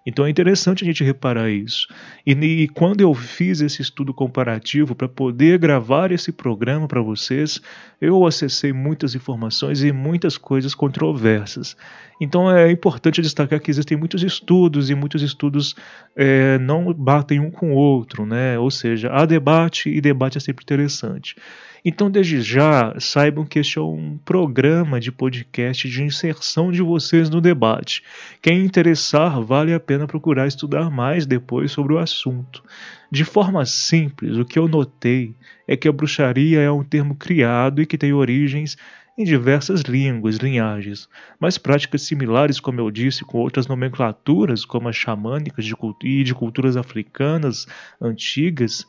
Então 0.09 0.25
é 0.25 0.31
interessante 0.31 0.85
a 0.85 0.87
gente 0.87 1.05
reparar 1.05 1.51
isso. 1.51 1.87
E, 2.25 2.33
e 2.33 2.69
quando 2.69 3.03
eu 3.03 3.13
fiz 3.13 3.61
esse 3.61 3.83
estudo 3.83 4.15
comparativo 4.15 4.95
para 4.95 5.07
poder 5.07 5.59
gravar 5.59 6.13
esse 6.13 6.33
programa 6.33 6.89
para 6.89 7.03
vocês, 7.03 7.61
eu 8.01 8.25
acessei 8.25 8.73
muitas 8.73 9.15
informações 9.15 9.83
e 9.83 9.93
muitas 9.93 10.39
coisas 10.39 10.75
controversas. 10.75 11.77
Então 12.21 12.51
é 12.51 12.71
importante 12.71 13.23
destacar 13.23 13.61
que 13.61 13.71
existem 13.71 13.97
muitos 13.97 14.23
estudos 14.23 14.91
e 14.91 14.95
muitos 14.95 15.23
estudos 15.23 15.75
é, 16.17 16.59
não 16.59 16.93
batem 16.93 17.39
um 17.41 17.51
com 17.51 17.73
o 17.73 17.77
outro, 17.77 18.27
né? 18.27 18.59
Ou 18.59 18.71
seja, 18.71 19.11
há 19.13 19.25
debate 19.25 19.89
e 19.89 20.01
debate 20.01 20.37
é 20.37 20.41
sempre 20.41 20.63
interessante. 20.65 21.37
Então, 21.85 22.11
desde 22.11 22.41
já, 22.43 22.95
saibam 22.99 23.45
que 23.45 23.59
este 23.59 23.79
é 23.79 23.83
um 23.83 24.19
programa 24.25 24.99
de 24.99 25.13
podcast 25.13 25.89
de 25.89 26.03
inserção 26.03 26.73
de 26.73 26.83
vocês 26.83 27.31
no 27.31 27.41
debate. 27.41 28.03
Quem 28.43 28.65
interessar, 28.65 29.41
vale 29.41 29.73
a 29.73 29.81
pena 29.81 30.07
procurar 30.07 30.47
estudar 30.47 30.91
mais 30.91 31.25
depois 31.25 31.71
sobre 31.71 31.95
o 31.95 31.99
assunto. 31.99 32.63
De 33.11 33.25
forma 33.25 33.65
simples, 33.65 34.37
o 34.37 34.45
que 34.45 34.59
eu 34.59 34.69
notei 34.69 35.35
é 35.67 35.77
que 35.77 35.89
a 35.89 35.93
bruxaria 35.93 36.61
é 36.61 36.71
um 36.71 36.85
termo 36.85 37.15
criado 37.15 37.81
e 37.81 37.87
que 37.87 37.97
tem 37.97 38.13
origens 38.13 38.77
em 39.19 39.25
diversas 39.25 39.81
línguas, 39.81 40.37
linhagens, 40.37 41.09
mas 41.41 41.59
práticas 41.59 42.03
similares, 42.03 42.61
como 42.61 42.81
eu 42.81 42.89
disse, 42.89 43.25
com 43.25 43.39
outras 43.39 43.67
nomenclaturas, 43.67 44.65
como 44.65 44.89
as 44.89 44.95
xamânicas 44.95 45.65
de, 45.65 45.75
e 46.05 46.23
de 46.23 46.33
culturas 46.33 46.77
africanas 46.77 47.67
antigas, 48.01 48.87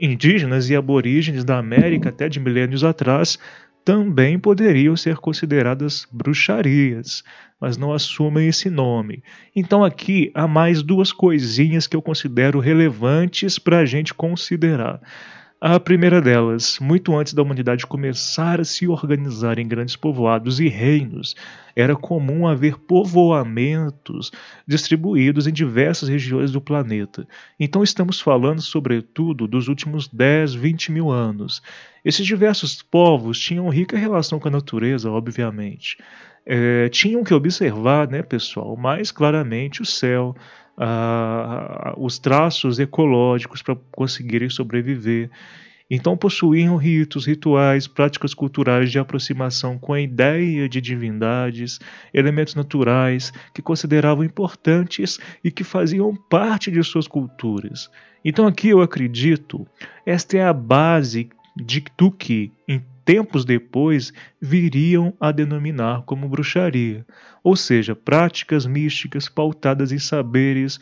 indígenas 0.00 0.68
e 0.68 0.74
aborígenes 0.74 1.44
da 1.44 1.58
América 1.58 2.08
até 2.08 2.28
de 2.28 2.40
milênios 2.40 2.82
atrás 2.82 3.38
também 3.84 4.38
poderiam 4.38 4.96
ser 4.96 5.16
consideradas 5.16 6.06
bruxarias, 6.12 7.22
mas 7.60 7.78
não 7.78 7.92
assumem 7.92 8.48
esse 8.48 8.68
nome. 8.68 9.22
Então 9.56 9.82
aqui 9.84 10.30
há 10.34 10.46
mais 10.46 10.82
duas 10.82 11.12
coisinhas 11.12 11.86
que 11.86 11.96
eu 11.96 12.02
considero 12.02 12.58
relevantes 12.58 13.58
para 13.58 13.78
a 13.78 13.86
gente 13.86 14.12
considerar. 14.12 15.00
A 15.60 15.80
primeira 15.80 16.22
delas, 16.22 16.78
muito 16.80 17.16
antes 17.16 17.34
da 17.34 17.42
humanidade 17.42 17.84
começar 17.84 18.60
a 18.60 18.64
se 18.64 18.86
organizar 18.86 19.58
em 19.58 19.66
grandes 19.66 19.96
povoados 19.96 20.60
e 20.60 20.68
reinos, 20.68 21.34
era 21.74 21.96
comum 21.96 22.46
haver 22.46 22.78
povoamentos 22.78 24.30
distribuídos 24.64 25.48
em 25.48 25.52
diversas 25.52 26.08
regiões 26.08 26.52
do 26.52 26.60
planeta. 26.60 27.26
Então 27.58 27.82
estamos 27.82 28.20
falando, 28.20 28.62
sobretudo, 28.62 29.48
dos 29.48 29.66
últimos 29.66 30.06
10, 30.06 30.54
20 30.54 30.92
mil 30.92 31.10
anos. 31.10 31.60
Esses 32.04 32.24
diversos 32.24 32.80
povos 32.80 33.36
tinham 33.40 33.68
rica 33.68 33.98
relação 33.98 34.38
com 34.38 34.46
a 34.46 34.52
natureza, 34.52 35.10
obviamente. 35.10 35.98
É, 36.46 36.88
tinham 36.88 37.24
que 37.24 37.34
observar, 37.34 38.06
né, 38.08 38.22
pessoal, 38.22 38.76
mais 38.76 39.10
claramente 39.10 39.82
o 39.82 39.84
céu, 39.84 40.36
os 41.96 42.18
traços 42.18 42.78
ecológicos 42.78 43.62
para 43.62 43.76
conseguirem 43.90 44.48
sobreviver. 44.48 45.30
Então 45.90 46.16
possuíam 46.16 46.76
ritos, 46.76 47.26
rituais, 47.26 47.86
práticas 47.86 48.34
culturais 48.34 48.90
de 48.90 48.98
aproximação 48.98 49.78
com 49.78 49.94
a 49.94 50.00
ideia 50.00 50.68
de 50.68 50.82
divindades, 50.82 51.80
elementos 52.12 52.54
naturais 52.54 53.32
que 53.54 53.62
consideravam 53.62 54.22
importantes 54.22 55.18
e 55.42 55.50
que 55.50 55.64
faziam 55.64 56.14
parte 56.14 56.70
de 56.70 56.82
suas 56.82 57.08
culturas. 57.08 57.90
Então 58.22 58.46
aqui 58.46 58.68
eu 58.68 58.82
acredito, 58.82 59.66
esta 60.04 60.36
é 60.36 60.44
a 60.44 60.52
base 60.52 61.30
de, 61.56 61.82
do 61.96 62.10
que, 62.10 62.52
em 62.68 62.84
tempos 63.08 63.42
depois 63.42 64.12
viriam 64.38 65.14
a 65.18 65.32
denominar 65.32 66.02
como 66.02 66.28
bruxaria, 66.28 67.06
ou 67.42 67.56
seja, 67.56 67.96
práticas 67.96 68.66
místicas 68.66 69.30
pautadas 69.30 69.92
em 69.92 69.98
saberes 69.98 70.78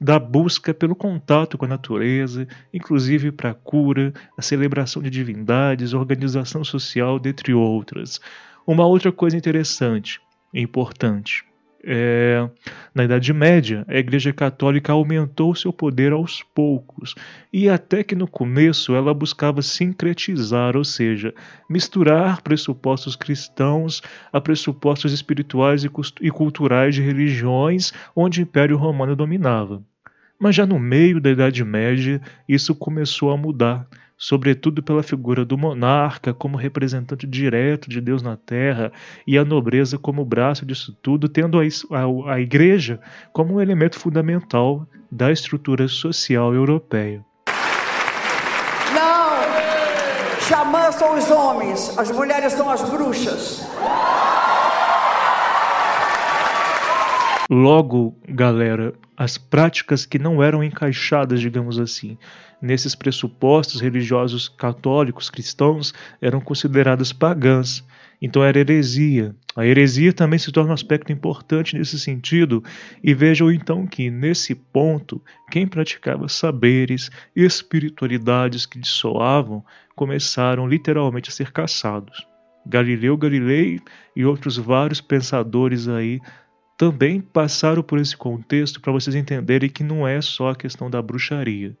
da 0.00 0.18
busca 0.18 0.74
pelo 0.74 0.96
contato 0.96 1.56
com 1.56 1.66
a 1.66 1.68
natureza, 1.68 2.48
inclusive 2.74 3.30
para 3.30 3.50
a 3.50 3.54
cura, 3.54 4.12
a 4.36 4.42
celebração 4.42 5.00
de 5.00 5.08
divindades, 5.08 5.94
organização 5.94 6.64
social, 6.64 7.16
dentre 7.16 7.54
outras. 7.54 8.20
Uma 8.66 8.84
outra 8.84 9.12
coisa 9.12 9.36
interessante 9.36 10.20
e 10.52 10.60
importante 10.60 11.47
é, 11.90 12.46
na 12.94 13.04
Idade 13.04 13.32
Média, 13.32 13.82
a 13.88 13.96
Igreja 13.96 14.30
Católica 14.30 14.92
aumentou 14.92 15.54
seu 15.54 15.72
poder 15.72 16.12
aos 16.12 16.42
poucos, 16.54 17.14
e 17.50 17.66
até 17.66 18.04
que 18.04 18.14
no 18.14 18.28
começo 18.28 18.94
ela 18.94 19.14
buscava 19.14 19.62
sincretizar, 19.62 20.76
ou 20.76 20.84
seja, 20.84 21.34
misturar 21.68 22.42
pressupostos 22.42 23.16
cristãos 23.16 24.02
a 24.30 24.38
pressupostos 24.38 25.14
espirituais 25.14 25.82
e 26.20 26.30
culturais 26.30 26.94
de 26.94 27.00
religiões 27.00 27.92
onde 28.14 28.40
o 28.40 28.42
Império 28.42 28.76
Romano 28.76 29.16
dominava. 29.16 29.82
Mas 30.38 30.54
já 30.54 30.66
no 30.66 30.78
meio 30.78 31.20
da 31.20 31.30
Idade 31.30 31.64
Média, 31.64 32.20
isso 32.46 32.74
começou 32.74 33.30
a 33.32 33.36
mudar 33.36 33.88
sobretudo 34.18 34.82
pela 34.82 35.02
figura 35.02 35.44
do 35.44 35.56
monarca 35.56 36.34
como 36.34 36.56
representante 36.56 37.26
direto 37.26 37.88
de 37.88 38.00
Deus 38.00 38.20
na 38.20 38.36
terra 38.36 38.90
e 39.24 39.38
a 39.38 39.44
nobreza 39.44 39.96
como 39.96 40.24
braço 40.24 40.66
disso 40.66 40.92
tudo, 41.00 41.28
tendo 41.28 41.60
a, 41.60 41.62
a, 41.62 42.34
a 42.34 42.40
igreja 42.40 43.00
como 43.32 43.54
um 43.54 43.60
elemento 43.60 43.96
fundamental 43.98 44.86
da 45.10 45.30
estrutura 45.30 45.86
social 45.86 46.52
europeia. 46.52 47.24
Não! 48.92 50.40
Xamãs 50.40 50.96
são 50.96 51.16
os 51.16 51.30
homens, 51.30 51.96
as 51.96 52.10
mulheres 52.10 52.52
são 52.54 52.68
as 52.68 52.82
bruxas. 52.90 53.66
Logo, 57.50 58.14
galera, 58.28 58.92
as 59.16 59.38
práticas 59.38 60.04
que 60.04 60.18
não 60.18 60.42
eram 60.42 60.62
encaixadas, 60.62 61.40
digamos 61.40 61.78
assim, 61.78 62.18
nesses 62.60 62.94
pressupostos 62.94 63.80
religiosos 63.80 64.50
católicos 64.50 65.30
cristãos 65.30 65.94
eram 66.20 66.42
consideradas 66.42 67.10
pagãs. 67.10 67.82
Então 68.20 68.44
era 68.44 68.58
heresia. 68.58 69.34
A 69.56 69.64
heresia 69.64 70.12
também 70.12 70.38
se 70.38 70.52
torna 70.52 70.72
um 70.72 70.74
aspecto 70.74 71.10
importante 71.10 71.74
nesse 71.74 71.98
sentido, 71.98 72.62
e 73.02 73.14
vejam 73.14 73.50
então 73.50 73.86
que, 73.86 74.10
nesse 74.10 74.54
ponto, 74.54 75.18
quem 75.50 75.66
praticava 75.66 76.28
saberes 76.28 77.10
e 77.34 77.44
espiritualidades 77.44 78.66
que 78.66 78.78
dissoavam 78.78 79.64
começaram 79.96 80.68
literalmente 80.68 81.30
a 81.30 81.32
ser 81.32 81.50
caçados. 81.50 82.26
Galileu 82.66 83.16
Galilei 83.16 83.80
e 84.14 84.24
outros 84.24 84.58
vários 84.58 85.00
pensadores 85.00 85.88
aí 85.88 86.20
também 86.78 87.20
passaram 87.20 87.82
por 87.82 87.98
esse 87.98 88.16
contexto 88.16 88.80
para 88.80 88.92
vocês 88.92 89.16
entenderem 89.16 89.68
que 89.68 89.82
não 89.82 90.06
é 90.06 90.22
só 90.22 90.50
a 90.50 90.56
questão 90.56 90.88
da 90.88 91.02
bruxaria. 91.02 91.76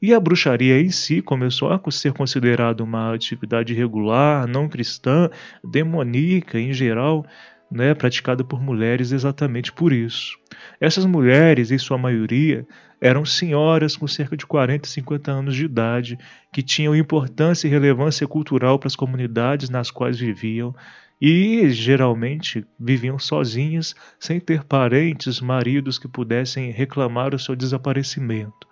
E 0.00 0.12
a 0.12 0.20
bruxaria 0.20 0.78
em 0.78 0.90
si 0.90 1.22
começou 1.22 1.72
a 1.72 1.80
ser 1.90 2.12
considerada 2.12 2.84
uma 2.84 3.14
atividade 3.14 3.72
regular, 3.72 4.46
não 4.46 4.68
cristã, 4.68 5.30
demoníaca 5.64 6.60
em 6.60 6.70
geral, 6.70 7.24
né, 7.70 7.94
praticada 7.94 8.44
por 8.44 8.60
mulheres 8.60 9.10
exatamente 9.10 9.72
por 9.72 9.90
isso. 9.90 10.38
Essas 10.78 11.06
mulheres, 11.06 11.70
em 11.70 11.78
sua 11.78 11.96
maioria, 11.96 12.66
eram 13.00 13.24
senhoras 13.24 13.96
com 13.96 14.06
cerca 14.06 14.36
de 14.36 14.44
40, 14.44 14.86
50 14.86 15.30
anos 15.30 15.56
de 15.56 15.64
idade, 15.64 16.18
que 16.52 16.62
tinham 16.62 16.94
importância 16.94 17.66
e 17.66 17.70
relevância 17.70 18.28
cultural 18.28 18.78
para 18.78 18.88
as 18.88 18.96
comunidades 18.96 19.70
nas 19.70 19.90
quais 19.90 20.18
viviam 20.18 20.74
e 21.20 21.68
geralmente 21.70 22.66
viviam 22.78 23.18
sozinhas, 23.18 23.94
sem 24.18 24.38
ter 24.38 24.64
parentes, 24.64 25.40
maridos 25.40 25.98
que 25.98 26.08
pudessem 26.08 26.70
reclamar 26.70 27.34
o 27.34 27.38
seu 27.38 27.56
desaparecimento. 27.56 28.66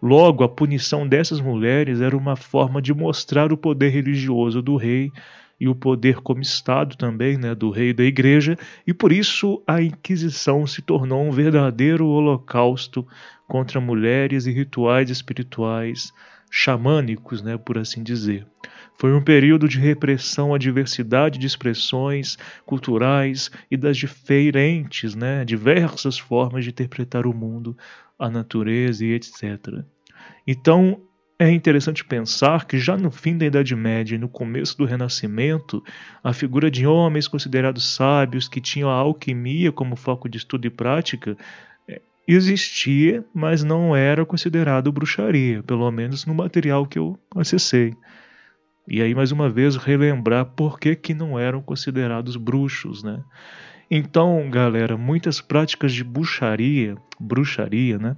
Logo, 0.00 0.44
a 0.44 0.48
punição 0.48 1.06
dessas 1.06 1.40
mulheres 1.40 2.00
era 2.00 2.16
uma 2.16 2.36
forma 2.36 2.80
de 2.80 2.94
mostrar 2.94 3.52
o 3.52 3.56
poder 3.56 3.88
religioso 3.88 4.62
do 4.62 4.76
rei 4.76 5.10
e 5.60 5.66
o 5.68 5.74
poder 5.74 6.20
como 6.20 6.40
Estado 6.40 6.96
também, 6.96 7.36
né, 7.36 7.52
do 7.52 7.70
rei 7.70 7.92
da 7.92 8.04
igreja, 8.04 8.56
e 8.86 8.94
por 8.94 9.10
isso 9.10 9.60
a 9.66 9.82
Inquisição 9.82 10.64
se 10.68 10.80
tornou 10.82 11.24
um 11.24 11.32
verdadeiro 11.32 12.06
holocausto 12.06 13.04
contra 13.48 13.80
mulheres 13.80 14.46
e 14.46 14.52
rituais 14.52 15.10
espirituais 15.10 16.12
xamânicos, 16.50 17.42
né, 17.42 17.56
por 17.56 17.78
assim 17.78 18.02
dizer. 18.02 18.46
Foi 18.98 19.14
um 19.14 19.22
período 19.22 19.68
de 19.68 19.78
repressão 19.78 20.52
à 20.52 20.58
diversidade 20.58 21.38
de 21.38 21.46
expressões 21.46 22.36
culturais 22.66 23.50
e 23.70 23.76
das 23.76 23.96
diferentes, 23.96 25.14
né, 25.14 25.44
diversas 25.44 26.18
formas 26.18 26.64
de 26.64 26.70
interpretar 26.70 27.26
o 27.26 27.34
mundo, 27.34 27.76
a 28.18 28.28
natureza 28.28 29.04
e 29.04 29.12
etc. 29.12 29.84
Então, 30.46 31.00
é 31.38 31.48
interessante 31.52 32.04
pensar 32.04 32.66
que 32.66 32.76
já 32.78 32.96
no 32.96 33.12
fim 33.12 33.38
da 33.38 33.46
Idade 33.46 33.76
Média 33.76 34.16
e 34.16 34.18
no 34.18 34.28
começo 34.28 34.76
do 34.76 34.84
Renascimento, 34.84 35.80
a 36.22 36.32
figura 36.32 36.68
de 36.68 36.84
homens 36.84 37.28
considerados 37.28 37.94
sábios 37.94 38.48
que 38.48 38.60
tinham 38.60 38.90
a 38.90 38.94
alquimia 38.94 39.70
como 39.70 39.94
foco 39.94 40.28
de 40.28 40.38
estudo 40.38 40.66
e 40.66 40.70
prática 40.70 41.36
existia, 42.34 43.24
mas 43.32 43.64
não 43.64 43.96
era 43.96 44.24
considerado 44.26 44.92
bruxaria, 44.92 45.62
pelo 45.62 45.90
menos 45.90 46.26
no 46.26 46.34
material 46.34 46.86
que 46.86 46.98
eu 46.98 47.18
acessei. 47.34 47.94
E 48.86 49.00
aí, 49.02 49.14
mais 49.14 49.32
uma 49.32 49.48
vez, 49.48 49.76
relembrar 49.76 50.44
por 50.44 50.78
que, 50.78 50.94
que 50.94 51.14
não 51.14 51.38
eram 51.38 51.62
considerados 51.62 52.36
bruxos, 52.36 53.02
né? 53.02 53.22
Então, 53.90 54.48
galera, 54.50 54.96
muitas 54.98 55.40
práticas 55.40 55.92
de 55.92 56.04
bruxaria, 56.04 56.96
bruxaria, 57.18 57.98
né, 57.98 58.16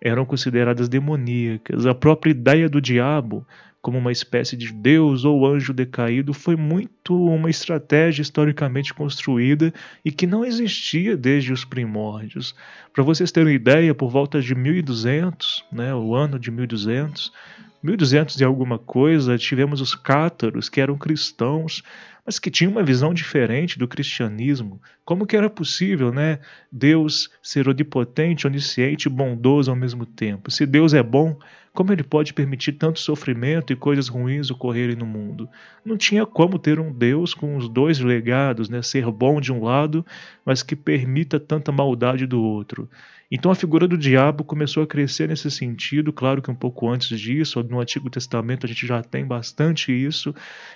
eram 0.00 0.26
consideradas 0.26 0.88
demoníacas. 0.88 1.86
A 1.86 1.94
própria 1.94 2.30
ideia 2.30 2.68
do 2.68 2.80
diabo 2.80 3.46
como 3.86 3.98
uma 3.98 4.10
espécie 4.10 4.56
de 4.56 4.72
deus 4.72 5.24
ou 5.24 5.46
anjo 5.46 5.72
decaído 5.72 6.34
foi 6.34 6.56
muito 6.56 7.14
uma 7.24 7.48
estratégia 7.48 8.20
historicamente 8.20 8.92
construída 8.92 9.72
e 10.04 10.10
que 10.10 10.26
não 10.26 10.44
existia 10.44 11.16
desde 11.16 11.52
os 11.52 11.64
primórdios. 11.64 12.52
Para 12.92 13.04
vocês 13.04 13.30
terem 13.30 13.54
ideia, 13.54 13.94
por 13.94 14.10
volta 14.10 14.40
de 14.40 14.56
1200, 14.56 15.64
né, 15.70 15.94
o 15.94 16.16
ano 16.16 16.36
de 16.36 16.50
1200, 16.50 17.32
1200 17.80 18.40
e 18.40 18.44
alguma 18.44 18.76
coisa, 18.76 19.38
tivemos 19.38 19.80
os 19.80 19.94
cátaros, 19.94 20.68
que 20.68 20.80
eram 20.80 20.98
cristãos, 20.98 21.84
mas 22.26 22.40
que 22.40 22.50
tinham 22.50 22.72
uma 22.72 22.82
visão 22.82 23.14
diferente 23.14 23.78
do 23.78 23.86
cristianismo. 23.86 24.82
Como 25.04 25.24
que 25.24 25.36
era 25.36 25.48
possível, 25.48 26.12
né, 26.12 26.40
Deus 26.72 27.30
ser 27.40 27.68
onipotente, 27.68 28.46
onisciente 28.46 29.06
e 29.06 29.10
bondoso 29.10 29.70
ao 29.70 29.76
mesmo 29.76 30.04
tempo? 30.04 30.50
Se 30.50 30.66
Deus 30.66 30.92
é 30.92 31.02
bom, 31.02 31.38
como 31.72 31.92
ele 31.92 32.02
pode 32.02 32.34
permitir 32.34 32.72
tanto 32.72 32.98
sofrimento 32.98 33.72
e 33.72 33.76
coisas 33.76 34.08
ruins 34.08 34.50
ocorrerem 34.50 34.96
no 34.96 35.06
mundo? 35.06 35.48
Não 35.84 35.96
tinha 35.96 36.26
como 36.26 36.58
ter 36.58 36.80
um 36.80 36.90
Deus 36.92 37.32
com 37.32 37.56
os 37.56 37.68
dois 37.68 38.00
legados, 38.00 38.68
né, 38.68 38.82
ser 38.82 39.08
bom 39.12 39.40
de 39.40 39.52
um 39.52 39.62
lado, 39.62 40.04
mas 40.44 40.62
que 40.62 40.74
permita 40.74 41.38
tanta 41.38 41.70
maldade 41.70 42.26
do 42.26 42.42
outro. 42.42 42.88
Então 43.30 43.50
a 43.50 43.56
figura 43.56 43.88
do 43.88 43.98
diabo 43.98 44.44
começou 44.44 44.82
a 44.84 44.86
crescer 44.86 45.28
nesse 45.28 45.50
sentido, 45.50 46.12
claro 46.12 46.40
que 46.40 46.50
um 46.50 46.54
pouco 46.54 46.88
antes 46.88 47.18
disso, 47.18 47.62
no 47.64 47.80
Antigo 47.80 48.08
Testamento 48.08 48.64
a 48.64 48.68
gente 48.68 48.86
já 48.86 49.02
tem 49.02 49.26
bastante 49.26 49.92
isso, 49.92 50.32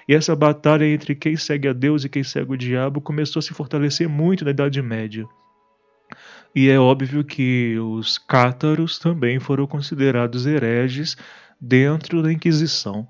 e 0.08 0.14
essa 0.14 0.34
batalha 0.34 0.84
entre 0.84 1.14
quem 1.14 1.36
segue 1.42 1.68
a 1.68 1.72
Deus 1.72 2.04
e 2.04 2.08
quem 2.08 2.22
segue 2.22 2.52
o 2.52 2.56
diabo 2.56 3.00
começou 3.00 3.40
a 3.40 3.42
se 3.42 3.52
fortalecer 3.54 4.08
muito 4.08 4.44
na 4.44 4.50
Idade 4.50 4.80
Média. 4.80 5.26
E 6.54 6.68
é 6.68 6.78
óbvio 6.78 7.24
que 7.24 7.78
os 7.78 8.18
cátaros 8.18 8.98
também 8.98 9.38
foram 9.38 9.66
considerados 9.66 10.46
hereges 10.46 11.16
dentro 11.60 12.22
da 12.22 12.32
Inquisição. 12.32 13.06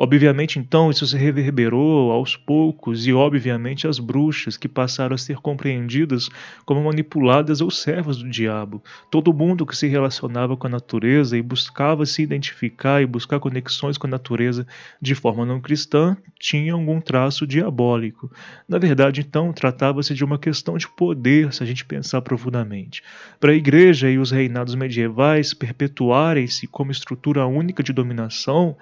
Obviamente, 0.00 0.60
então, 0.60 0.92
isso 0.92 1.04
se 1.04 1.18
reverberou 1.18 2.12
aos 2.12 2.36
poucos 2.36 3.04
e, 3.04 3.12
obviamente, 3.12 3.84
as 3.84 3.98
bruxas, 3.98 4.56
que 4.56 4.68
passaram 4.68 5.16
a 5.16 5.18
ser 5.18 5.38
compreendidas 5.38 6.28
como 6.64 6.84
manipuladas 6.84 7.60
ou 7.60 7.68
servas 7.68 8.18
do 8.18 8.30
diabo. 8.30 8.80
Todo 9.10 9.34
mundo 9.34 9.66
que 9.66 9.76
se 9.76 9.88
relacionava 9.88 10.56
com 10.56 10.68
a 10.68 10.70
natureza 10.70 11.36
e 11.36 11.42
buscava 11.42 12.06
se 12.06 12.22
identificar 12.22 13.02
e 13.02 13.06
buscar 13.06 13.40
conexões 13.40 13.98
com 13.98 14.06
a 14.06 14.10
natureza 14.10 14.64
de 15.02 15.16
forma 15.16 15.44
não 15.44 15.60
cristã 15.60 16.16
tinha 16.38 16.74
algum 16.74 17.00
traço 17.00 17.44
diabólico. 17.44 18.30
Na 18.68 18.78
verdade, 18.78 19.22
então, 19.22 19.52
tratava-se 19.52 20.14
de 20.14 20.24
uma 20.24 20.38
questão 20.38 20.78
de 20.78 20.88
poder, 20.88 21.52
se 21.52 21.60
a 21.60 21.66
gente 21.66 21.84
pensar 21.84 22.22
profundamente. 22.22 23.02
Para 23.40 23.50
a 23.50 23.56
igreja 23.56 24.08
e 24.08 24.16
os 24.16 24.30
reinados 24.30 24.76
medievais 24.76 25.52
perpetuarem-se 25.52 26.68
como 26.68 26.92
estrutura 26.92 27.44
única 27.46 27.82
de 27.82 27.92
dominação, 27.92 28.76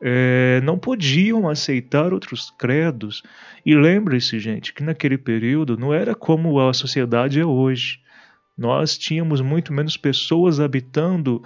é, 0.00 0.60
não 0.62 0.78
podiam 0.78 1.48
aceitar 1.48 2.12
outros 2.12 2.50
credos. 2.58 3.22
E 3.64 3.74
lembre-se, 3.74 4.38
gente, 4.38 4.72
que 4.72 4.82
naquele 4.82 5.18
período 5.18 5.76
não 5.76 5.92
era 5.92 6.14
como 6.14 6.58
a 6.60 6.72
sociedade 6.72 7.38
é 7.38 7.44
hoje. 7.44 8.00
Nós 8.56 8.96
tínhamos 8.96 9.40
muito 9.40 9.72
menos 9.72 9.96
pessoas 9.96 10.60
habitando 10.60 11.42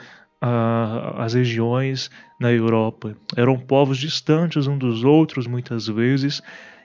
as 1.16 1.32
regiões 1.32 2.10
na 2.38 2.52
Europa. 2.52 3.16
Eram 3.34 3.58
povos 3.58 3.96
distantes 3.96 4.66
uns 4.66 4.78
dos 4.78 5.02
outros, 5.02 5.46
muitas 5.46 5.86
vezes. 5.86 6.42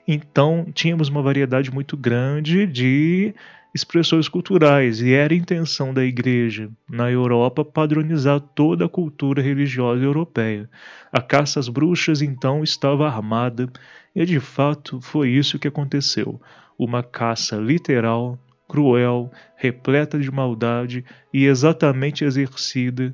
Então, 0.07 0.65
tínhamos 0.73 1.09
uma 1.09 1.21
variedade 1.21 1.69
muito 1.69 1.97
grande 1.97 2.65
de 2.65 3.33
expressões 3.73 4.27
culturais, 4.27 5.01
e 5.01 5.13
era 5.13 5.33
intenção 5.33 5.93
da 5.93 6.03
Igreja 6.03 6.69
na 6.89 7.11
Europa 7.11 7.63
padronizar 7.63 8.39
toda 8.39 8.85
a 8.85 8.89
cultura 8.89 9.41
religiosa 9.41 10.03
europeia. 10.03 10.69
A 11.11 11.21
caça 11.21 11.59
às 11.59 11.69
bruxas 11.69 12.21
então 12.21 12.63
estava 12.63 13.07
armada, 13.07 13.71
e 14.15 14.25
de 14.25 14.39
fato 14.39 14.99
foi 15.01 15.29
isso 15.29 15.59
que 15.59 15.67
aconteceu: 15.67 16.41
uma 16.77 17.03
caça 17.03 17.57
literal, 17.57 18.39
cruel, 18.67 19.31
repleta 19.55 20.19
de 20.19 20.31
maldade 20.31 21.03
e 21.33 21.45
exatamente 21.45 22.23
exercida 22.23 23.13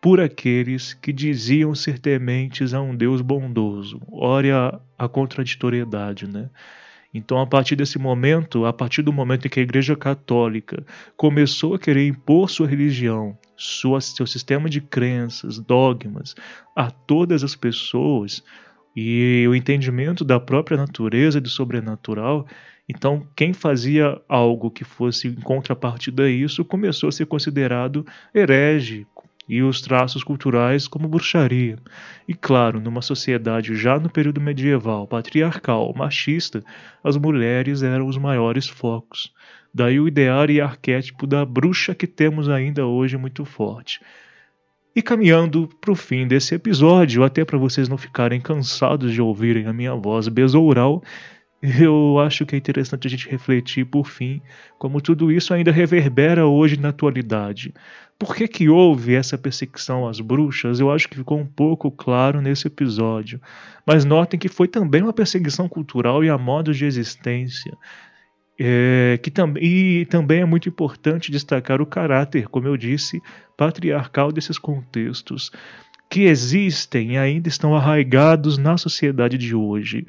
por 0.00 0.20
aqueles 0.20 0.94
que 0.94 1.12
diziam 1.12 1.76
ser 1.76 1.98
tementes 2.00 2.74
a 2.74 2.80
um 2.80 2.94
Deus 2.94 3.20
bondoso. 3.20 4.02
Olha 4.10 4.80
a 4.98 5.08
contraditoriedade, 5.08 6.26
né? 6.26 6.50
Então, 7.14 7.38
a 7.38 7.46
partir 7.46 7.76
desse 7.76 7.98
momento, 7.98 8.64
a 8.64 8.72
partir 8.72 9.02
do 9.02 9.12
momento 9.12 9.46
em 9.46 9.50
que 9.50 9.60
a 9.60 9.62
Igreja 9.62 9.94
Católica 9.94 10.84
começou 11.16 11.74
a 11.74 11.78
querer 11.78 12.06
impor 12.06 12.48
sua 12.48 12.66
religião, 12.66 13.36
sua, 13.54 14.00
seu 14.00 14.26
sistema 14.26 14.68
de 14.68 14.80
crenças, 14.80 15.58
dogmas 15.58 16.34
a 16.74 16.90
todas 16.90 17.44
as 17.44 17.54
pessoas 17.54 18.42
e 18.96 19.46
o 19.48 19.54
entendimento 19.54 20.24
da 20.24 20.40
própria 20.40 20.76
natureza 20.76 21.38
e 21.38 21.40
do 21.40 21.48
sobrenatural, 21.48 22.46
então 22.88 23.26
quem 23.36 23.52
fazia 23.52 24.20
algo 24.28 24.70
que 24.70 24.84
fosse 24.84 25.28
em 25.28 25.34
contrapartida 25.34 26.24
a 26.24 26.30
isso 26.30 26.64
começou 26.64 27.08
a 27.08 27.12
ser 27.12 27.26
considerado 27.26 28.06
herege, 28.34 29.06
e 29.48 29.62
os 29.62 29.80
traços 29.80 30.22
culturais 30.22 30.86
como 30.86 31.08
bruxaria. 31.08 31.78
E 32.26 32.34
claro, 32.34 32.80
numa 32.80 33.02
sociedade 33.02 33.74
já 33.74 33.98
no 33.98 34.10
período 34.10 34.40
medieval, 34.40 35.06
patriarcal, 35.06 35.92
machista, 35.96 36.62
as 37.02 37.16
mulheres 37.16 37.82
eram 37.82 38.06
os 38.06 38.16
maiores 38.16 38.68
focos. 38.68 39.32
Daí 39.74 39.98
o 39.98 40.06
ideário 40.06 40.54
e 40.54 40.60
arquétipo 40.60 41.26
da 41.26 41.44
bruxa 41.44 41.94
que 41.94 42.06
temos 42.06 42.48
ainda 42.48 42.86
hoje 42.86 43.16
muito 43.16 43.44
forte. 43.44 44.00
E 44.94 45.00
caminhando 45.00 45.68
para 45.80 45.90
o 45.90 45.94
fim 45.94 46.26
desse 46.26 46.54
episódio, 46.54 47.24
até 47.24 47.44
para 47.44 47.56
vocês 47.56 47.88
não 47.88 47.96
ficarem 47.96 48.40
cansados 48.40 49.12
de 49.12 49.22
ouvirem 49.22 49.66
a 49.66 49.72
minha 49.72 49.94
voz 49.94 50.28
besoural, 50.28 51.02
eu 51.62 52.18
acho 52.18 52.44
que 52.44 52.56
é 52.56 52.58
interessante 52.58 53.06
a 53.06 53.10
gente 53.10 53.28
refletir, 53.28 53.84
por 53.86 54.08
fim, 54.08 54.42
como 54.78 55.00
tudo 55.00 55.30
isso 55.30 55.54
ainda 55.54 55.70
reverbera 55.70 56.44
hoje 56.44 56.76
na 56.76 56.88
atualidade. 56.88 57.72
Por 58.18 58.34
que, 58.34 58.48
que 58.48 58.68
houve 58.68 59.14
essa 59.14 59.38
perseguição 59.38 60.08
às 60.08 60.18
bruxas? 60.20 60.80
Eu 60.80 60.90
acho 60.90 61.08
que 61.08 61.16
ficou 61.16 61.38
um 61.38 61.46
pouco 61.46 61.88
claro 61.90 62.40
nesse 62.40 62.66
episódio. 62.66 63.40
Mas 63.86 64.04
notem 64.04 64.40
que 64.40 64.48
foi 64.48 64.66
também 64.66 65.02
uma 65.02 65.12
perseguição 65.12 65.68
cultural 65.68 66.24
e 66.24 66.28
a 66.28 66.36
modos 66.36 66.76
de 66.76 66.84
existência. 66.84 67.72
É, 68.58 69.18
que 69.22 69.30
tam 69.30 69.54
e 69.56 70.04
também 70.06 70.40
é 70.40 70.44
muito 70.44 70.68
importante 70.68 71.30
destacar 71.30 71.80
o 71.80 71.86
caráter, 71.86 72.48
como 72.48 72.66
eu 72.66 72.76
disse, 72.76 73.20
patriarcal 73.56 74.30
desses 74.30 74.58
contextos, 74.58 75.50
que 76.10 76.22
existem 76.22 77.12
e 77.12 77.18
ainda 77.18 77.48
estão 77.48 77.74
arraigados 77.74 78.58
na 78.58 78.76
sociedade 78.76 79.38
de 79.38 79.54
hoje. 79.54 80.06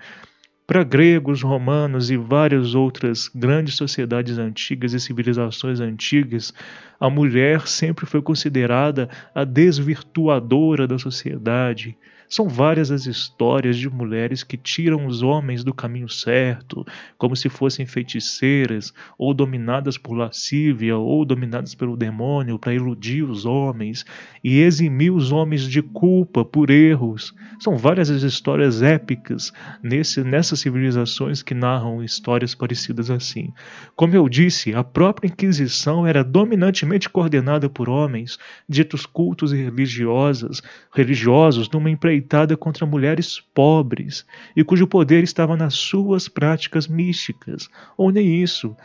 Para 0.66 0.82
gregos, 0.84 1.42
romanos 1.42 2.10
e 2.10 2.16
várias 2.16 2.74
outras 2.74 3.30
grandes 3.36 3.76
sociedades 3.76 4.38
antigas 4.38 4.94
e 4.94 5.00
civilizações 5.00 5.82
antigas, 5.82 6.54
a 6.98 7.10
mulher 7.10 7.68
sempre 7.68 8.06
foi 8.06 8.22
considerada 8.22 9.10
a 9.36 9.44
desvirtuadora 9.44 10.88
da 10.88 10.98
sociedade, 10.98 11.98
São 12.34 12.50
várias 12.50 12.90
as 12.90 13.06
histórias 13.06 13.78
de 13.78 13.88
mulheres 13.88 14.42
que 14.42 14.58
tiram 14.58 15.06
os 15.06 15.22
homens 15.22 15.64
do 15.64 15.72
caminho 15.72 16.10
certo, 16.10 16.84
como 17.16 17.36
se 17.36 17.48
fossem 17.48 17.86
feiticeiras, 17.86 18.92
ou 19.20 19.36
dominadas 19.36 20.00
por 20.00 20.16
lascívia, 20.16 20.98
ou 20.98 21.24
dominadas 21.26 21.76
pelo 21.76 21.96
demônio 21.96 22.58
para 22.58 22.74
iludir 22.74 23.22
os 23.22 23.46
homens 23.46 24.04
e 24.44 24.62
eximir 24.62 25.12
os 25.14 25.32
homens 25.32 25.70
de 25.70 25.84
culpa 25.84 26.44
por 26.44 26.72
erros. 26.72 27.36
São 27.60 27.78
várias 27.78 28.10
as 28.10 28.24
histórias 28.24 28.82
épicas 28.82 29.54
nesse, 29.84 30.24
nessas 30.24 30.60
civilizações 30.60 31.44
que 31.44 31.54
narram 31.54 32.04
histórias 32.04 32.56
parecidas 32.56 33.12
assim. 33.12 33.54
Como 33.96 34.16
eu 34.16 34.28
disse, 34.28 34.74
a 34.74 34.84
própria 34.84 35.28
Inquisição 35.28 36.08
era 36.08 36.24
dominantemente 36.24 37.08
coordenada 37.08 37.70
por 37.70 37.88
homens, 37.88 38.40
ditos 38.68 39.06
cultos 39.06 39.54
e 39.54 39.58
religiosas, 39.58 40.64
religiosos 40.92 41.70
numa 41.70 41.92
empreitada 41.92 42.23
empreitada 42.24 42.56
contra 42.56 42.86
mulheres 42.86 43.40
pobres 43.54 44.26
e 44.56 44.64
cujo 44.64 44.88
poder 44.88 45.24
estava 45.24 45.58
nas 45.58 45.74
suas 45.74 46.30
práticas 46.30 46.88
místicas, 46.88 47.70
ou 47.98 48.12
nem 48.12 48.42
isso. 48.42 48.76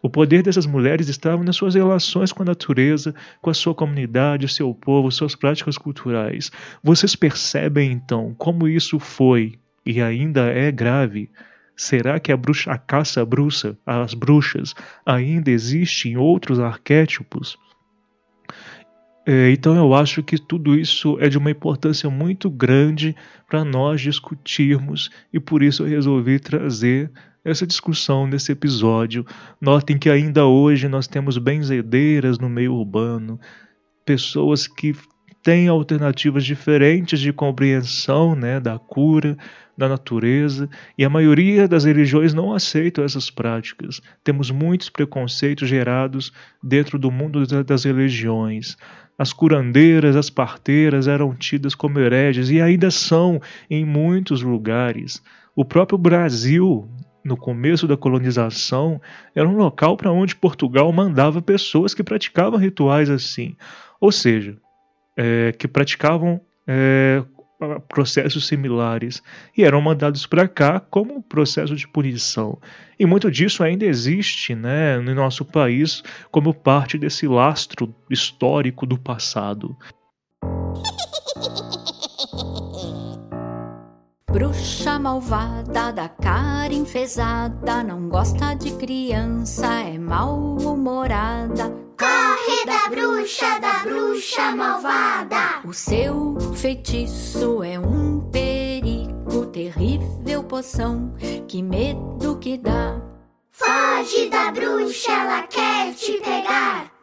O 0.00 0.08
poder 0.08 0.42
dessas 0.42 0.66
mulheres 0.66 1.08
estava 1.08 1.42
nas 1.42 1.56
suas 1.56 1.74
relações 1.74 2.30
com 2.30 2.42
a 2.42 2.46
natureza, 2.46 3.14
com 3.40 3.50
a 3.50 3.54
sua 3.54 3.74
comunidade, 3.74 4.46
o 4.46 4.48
seu 4.48 4.72
povo, 4.74 5.10
suas 5.10 5.34
práticas 5.34 5.76
culturais. 5.76 6.52
Vocês 6.82 7.16
percebem 7.16 7.90
então 7.90 8.34
como 8.38 8.68
isso 8.68 9.00
foi 9.00 9.58
e 9.84 10.00
ainda 10.00 10.42
é 10.46 10.70
grave? 10.70 11.30
Será 11.76 12.20
que 12.20 12.30
a, 12.30 12.36
bruxa, 12.36 12.70
a 12.70 12.78
caça 12.78 13.24
bruxa, 13.24 13.76
as 13.84 14.14
bruxas, 14.14 14.74
ainda 15.04 15.50
existe 15.50 16.08
em 16.08 16.16
outros 16.16 16.60
arquétipos? 16.60 17.58
É, 19.26 19.50
então 19.50 19.74
eu 19.74 19.94
acho 19.94 20.22
que 20.22 20.36
tudo 20.38 20.78
isso 20.78 21.16
é 21.18 21.28
de 21.28 21.38
uma 21.38 21.50
importância 21.50 22.10
muito 22.10 22.50
grande 22.50 23.16
para 23.48 23.64
nós 23.64 24.00
discutirmos 24.00 25.10
e 25.32 25.40
por 25.40 25.62
isso 25.62 25.82
eu 25.82 25.88
resolvi 25.88 26.38
trazer 26.38 27.10
essa 27.42 27.66
discussão 27.66 28.26
nesse 28.26 28.52
episódio. 28.52 29.24
Notem 29.60 29.98
que 29.98 30.10
ainda 30.10 30.46
hoje 30.46 30.88
nós 30.88 31.06
temos 31.06 31.38
benzedeiras 31.38 32.38
no 32.38 32.48
meio 32.48 32.74
urbano, 32.74 33.40
pessoas 34.04 34.66
que 34.66 34.94
têm 35.42 35.68
alternativas 35.68 36.44
diferentes 36.44 37.20
de 37.20 37.32
compreensão 37.32 38.34
né, 38.34 38.58
da 38.58 38.78
cura, 38.78 39.36
da 39.76 39.88
natureza, 39.88 40.70
e 40.96 41.04
a 41.04 41.10
maioria 41.10 41.68
das 41.68 41.84
religiões 41.84 42.32
não 42.32 42.54
aceitam 42.54 43.04
essas 43.04 43.28
práticas. 43.28 44.00
Temos 44.22 44.50
muitos 44.50 44.88
preconceitos 44.88 45.68
gerados 45.68 46.32
dentro 46.62 46.98
do 46.98 47.10
mundo 47.10 47.46
das 47.62 47.84
religiões. 47.84 48.76
As 49.16 49.32
curandeiras, 49.32 50.16
as 50.16 50.28
parteiras 50.28 51.06
eram 51.06 51.34
tidas 51.34 51.74
como 51.74 52.00
hereges 52.00 52.50
e 52.50 52.60
ainda 52.60 52.90
são 52.90 53.40
em 53.70 53.84
muitos 53.84 54.42
lugares. 54.42 55.22
O 55.54 55.64
próprio 55.64 55.96
Brasil, 55.96 56.88
no 57.24 57.36
começo 57.36 57.86
da 57.86 57.96
colonização, 57.96 59.00
era 59.34 59.48
um 59.48 59.56
local 59.56 59.96
para 59.96 60.10
onde 60.10 60.34
Portugal 60.34 60.92
mandava 60.92 61.40
pessoas 61.40 61.94
que 61.94 62.02
praticavam 62.02 62.58
rituais 62.58 63.08
assim, 63.08 63.56
ou 64.00 64.10
seja, 64.10 64.56
é, 65.16 65.52
que 65.56 65.68
praticavam 65.68 66.40
é, 66.66 67.22
processos 67.88 68.46
similares 68.46 69.22
e 69.56 69.64
eram 69.64 69.80
mandados 69.80 70.26
para 70.26 70.48
cá 70.48 70.80
como 70.80 71.22
processo 71.22 71.74
de 71.76 71.86
punição. 71.88 72.58
E 72.98 73.06
muito 73.06 73.30
disso 73.30 73.62
ainda 73.62 73.84
existe 73.84 74.54
né, 74.54 74.98
no 74.98 75.14
nosso 75.14 75.44
país 75.44 76.02
como 76.30 76.54
parte 76.54 76.96
desse 76.96 77.26
lastro 77.26 77.94
histórico 78.10 78.86
do 78.86 78.98
passado. 78.98 79.76
Bruxa 84.34 84.98
malvada 84.98 85.92
da 85.92 86.08
cara 86.08 86.74
enfesada, 86.74 87.84
não 87.84 88.08
gosta 88.08 88.54
de 88.54 88.72
criança, 88.72 89.64
é 89.82 89.96
mal-humorada. 89.96 91.83
Da 92.66 92.88
bruxa, 92.88 93.58
da 93.60 93.80
bruxa 93.82 94.56
malvada. 94.56 95.60
O 95.66 95.72
seu 95.74 96.36
feitiço 96.54 97.62
é 97.62 97.78
um 97.78 98.20
perigo, 98.30 99.46
terrível 99.46 100.42
poção, 100.44 101.14
que 101.46 101.62
medo 101.62 102.38
que 102.38 102.56
dá. 102.56 102.98
Foge 103.50 104.30
da 104.30 104.50
bruxa, 104.50 105.12
ela 105.12 105.42
quer 105.42 105.92
te 105.94 106.12
pegar. 106.20 106.93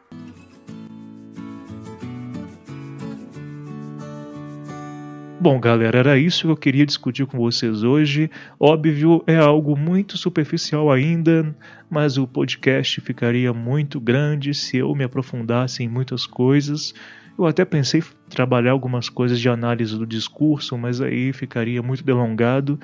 Bom, 5.42 5.58
galera, 5.58 5.98
era 5.98 6.16
isso 6.16 6.42
que 6.46 6.52
eu 6.52 6.56
queria 6.56 6.86
discutir 6.86 7.26
com 7.26 7.36
vocês 7.36 7.82
hoje. 7.82 8.30
Óbvio, 8.60 9.24
é 9.26 9.36
algo 9.36 9.76
muito 9.76 10.16
superficial 10.16 10.88
ainda, 10.88 11.52
mas 11.90 12.16
o 12.16 12.28
podcast 12.28 13.00
ficaria 13.00 13.52
muito 13.52 14.00
grande 14.00 14.54
se 14.54 14.76
eu 14.76 14.94
me 14.94 15.02
aprofundasse 15.02 15.82
em 15.82 15.88
muitas 15.88 16.26
coisas. 16.26 16.94
Eu 17.36 17.44
até 17.44 17.64
pensei 17.64 17.98
em 17.98 18.30
trabalhar 18.30 18.70
algumas 18.70 19.08
coisas 19.08 19.40
de 19.40 19.48
análise 19.48 19.98
do 19.98 20.06
discurso, 20.06 20.78
mas 20.78 21.00
aí 21.00 21.32
ficaria 21.32 21.82
muito 21.82 22.04
delongado 22.04 22.78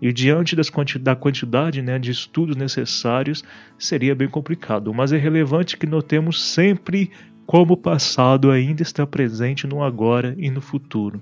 e 0.00 0.10
diante 0.10 0.56
quanti 0.72 0.98
da 0.98 1.14
quantidade 1.14 1.82
né, 1.82 1.98
de 1.98 2.10
estudos 2.10 2.56
necessários 2.56 3.44
seria 3.78 4.14
bem 4.14 4.30
complicado. 4.30 4.94
Mas 4.94 5.12
é 5.12 5.18
relevante 5.18 5.76
que 5.76 5.86
notemos 5.86 6.42
sempre 6.42 7.10
como 7.44 7.74
o 7.74 7.76
passado 7.76 8.50
ainda 8.50 8.80
está 8.80 9.06
presente 9.06 9.66
no 9.66 9.84
agora 9.84 10.34
e 10.38 10.48
no 10.50 10.62
futuro 10.62 11.20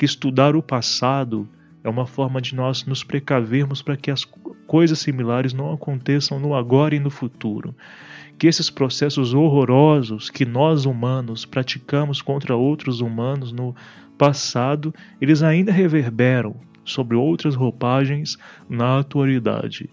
que 0.00 0.06
estudar 0.06 0.56
o 0.56 0.62
passado 0.62 1.46
é 1.84 1.88
uma 1.90 2.06
forma 2.06 2.40
de 2.40 2.54
nós 2.54 2.86
nos 2.86 3.04
precavermos 3.04 3.82
para 3.82 3.98
que 3.98 4.10
as 4.10 4.24
coisas 4.66 4.98
similares 4.98 5.52
não 5.52 5.74
aconteçam 5.74 6.40
no 6.40 6.54
agora 6.54 6.94
e 6.94 6.98
no 6.98 7.10
futuro. 7.10 7.76
Que 8.38 8.46
esses 8.46 8.70
processos 8.70 9.34
horrorosos 9.34 10.30
que 10.30 10.46
nós 10.46 10.86
humanos 10.86 11.44
praticamos 11.44 12.22
contra 12.22 12.56
outros 12.56 13.02
humanos 13.02 13.52
no 13.52 13.76
passado, 14.16 14.94
eles 15.20 15.42
ainda 15.42 15.70
reverberam 15.70 16.56
sobre 16.82 17.14
outras 17.14 17.54
roupagens 17.54 18.38
na 18.70 19.00
atualidade. 19.00 19.90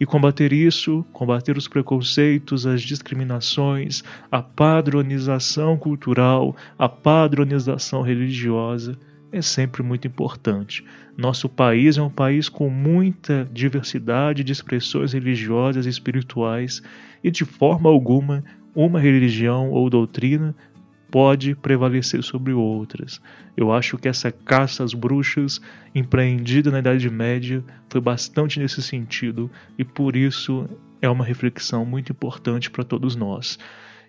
E 0.00 0.06
combater 0.06 0.54
isso, 0.54 1.04
combater 1.12 1.58
os 1.58 1.68
preconceitos, 1.68 2.66
as 2.66 2.80
discriminações, 2.80 4.02
a 4.32 4.40
padronização 4.40 5.76
cultural, 5.76 6.56
a 6.78 6.88
padronização 6.88 8.00
religiosa, 8.00 8.98
é 9.32 9.42
sempre 9.42 9.82
muito 9.82 10.06
importante. 10.06 10.84
Nosso 11.16 11.48
país 11.48 11.96
é 11.96 12.02
um 12.02 12.10
país 12.10 12.48
com 12.48 12.68
muita 12.68 13.48
diversidade 13.52 14.42
de 14.42 14.52
expressões 14.52 15.12
religiosas 15.12 15.86
e 15.86 15.88
espirituais, 15.88 16.82
e 17.22 17.30
de 17.30 17.44
forma 17.44 17.88
alguma 17.88 18.42
uma 18.74 19.00
religião 19.00 19.70
ou 19.70 19.90
doutrina 19.90 20.54
pode 21.10 21.56
prevalecer 21.56 22.22
sobre 22.22 22.52
outras. 22.52 23.20
Eu 23.56 23.72
acho 23.72 23.98
que 23.98 24.08
essa 24.08 24.30
caça 24.30 24.84
às 24.84 24.94
bruxas 24.94 25.60
empreendida 25.94 26.70
na 26.70 26.78
Idade 26.78 27.10
Média 27.10 27.64
foi 27.88 28.00
bastante 28.00 28.60
nesse 28.60 28.80
sentido 28.80 29.50
e 29.76 29.84
por 29.84 30.14
isso 30.14 30.68
é 31.02 31.08
uma 31.08 31.24
reflexão 31.24 31.84
muito 31.84 32.12
importante 32.12 32.70
para 32.70 32.84
todos 32.84 33.16
nós. 33.16 33.58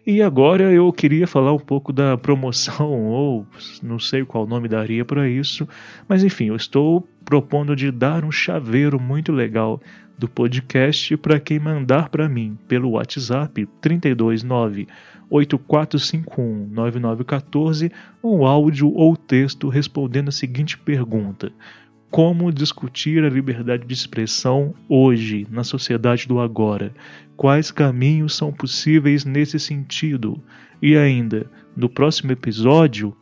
E 0.06 0.20
agora 0.20 0.72
eu 0.72 0.92
queria 0.92 1.28
falar 1.28 1.54
um 1.54 1.60
pouco 1.60 1.94
da 1.94 2.18
promoção, 2.18 2.90
ou 3.06 3.46
não 3.84 4.00
sei 4.00 4.26
qual 4.26 4.48
nome 4.48 4.68
daria 4.68 5.06
para 5.06 5.30
isso, 5.30 5.68
mas 6.08 6.24
enfim, 6.24 6.46
eu 6.46 6.56
estou 6.56 7.08
propondo 7.24 7.76
de 7.76 7.92
dar 7.92 8.26
um 8.26 8.32
chaveiro 8.32 9.00
muito 9.00 9.32
legal 9.32 9.80
do 10.18 10.28
podcast 10.28 11.16
para 11.18 11.40
quem 11.40 11.60
mandar 11.60 12.10
para 12.10 12.28
mim 12.28 12.58
pelo 12.68 12.92
WhatsApp 12.92 13.68
329 13.80 14.88
8451 15.30 16.68
9914 16.72 17.92
um 18.24 18.46
áudio 18.46 18.92
ou 18.94 19.16
texto 19.16 19.70
respondendo 19.70 20.30
a 20.30 20.32
seguinte 20.32 20.78
pergunta: 20.78 21.52
como 22.12 22.52
discutir 22.52 23.24
a 23.24 23.30
liberdade 23.30 23.88
de 23.88 23.94
expressão 23.94 24.76
hoje, 24.90 25.48
na 25.50 25.64
sociedade 25.64 26.28
do 26.28 26.42
agora? 26.42 26.94
Quais 27.38 27.72
caminhos 27.72 28.36
são 28.36 28.52
possíveis 28.52 29.24
nesse 29.24 29.58
sentido? 29.58 30.38
E 30.82 30.98
ainda, 30.98 31.50
no 31.76 31.88
próximo 31.88 32.34
episódio, 32.34 33.16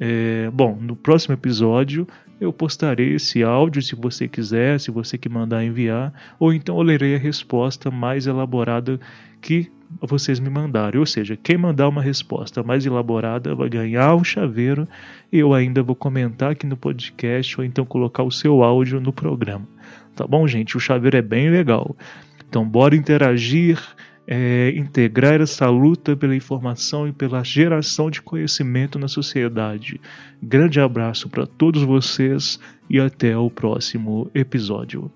é, 0.00 0.50
bom, 0.52 0.76
no 0.80 0.96
próximo 0.96 1.34
episódio 1.34 2.08
eu 2.40 2.52
postarei 2.52 3.14
esse 3.14 3.42
áudio 3.42 3.80
se 3.82 3.94
você 3.94 4.28
quiser, 4.28 4.78
se 4.80 4.90
você 4.90 5.16
que 5.16 5.28
mandar 5.28 5.64
enviar, 5.64 6.12
ou 6.38 6.52
então 6.52 6.76
eu 6.76 6.82
lerei 6.82 7.14
a 7.14 7.18
resposta 7.18 7.90
mais 7.90 8.26
elaborada 8.26 8.98
que 9.40 9.70
vocês 10.00 10.40
me 10.40 10.50
mandarem. 10.50 10.98
Ou 10.98 11.06
seja, 11.06 11.36
quem 11.36 11.56
mandar 11.56 11.88
uma 11.88 12.02
resposta 12.02 12.62
mais 12.62 12.84
elaborada 12.84 13.54
vai 13.54 13.68
ganhar 13.68 14.14
um 14.14 14.24
chaveiro 14.24 14.88
e 15.32 15.38
eu 15.38 15.54
ainda 15.54 15.82
vou 15.82 15.94
comentar 15.94 16.52
aqui 16.52 16.66
no 16.66 16.76
podcast 16.76 17.58
ou 17.60 17.64
então 17.64 17.84
colocar 17.84 18.22
o 18.22 18.30
seu 18.30 18.62
áudio 18.62 19.00
no 19.00 19.12
programa. 19.12 19.66
Tá 20.14 20.26
bom, 20.26 20.46
gente? 20.46 20.76
O 20.76 20.80
chaveiro 20.80 21.16
é 21.16 21.22
bem 21.22 21.50
legal. 21.50 21.96
Então, 22.48 22.64
bora 22.66 22.94
interagir 22.94 23.80
é, 24.26 24.72
integrar 24.76 25.40
essa 25.40 25.68
luta 25.68 26.16
pela 26.16 26.34
informação 26.34 27.06
e 27.06 27.12
pela 27.12 27.42
geração 27.44 28.10
de 28.10 28.22
conhecimento 28.22 28.98
na 28.98 29.08
sociedade. 29.08 30.00
Grande 30.42 30.80
abraço 30.80 31.28
para 31.28 31.46
todos 31.46 31.82
vocês 31.82 32.58
e 32.88 32.98
até 32.98 33.36
o 33.36 33.50
próximo 33.50 34.30
episódio. 34.34 35.10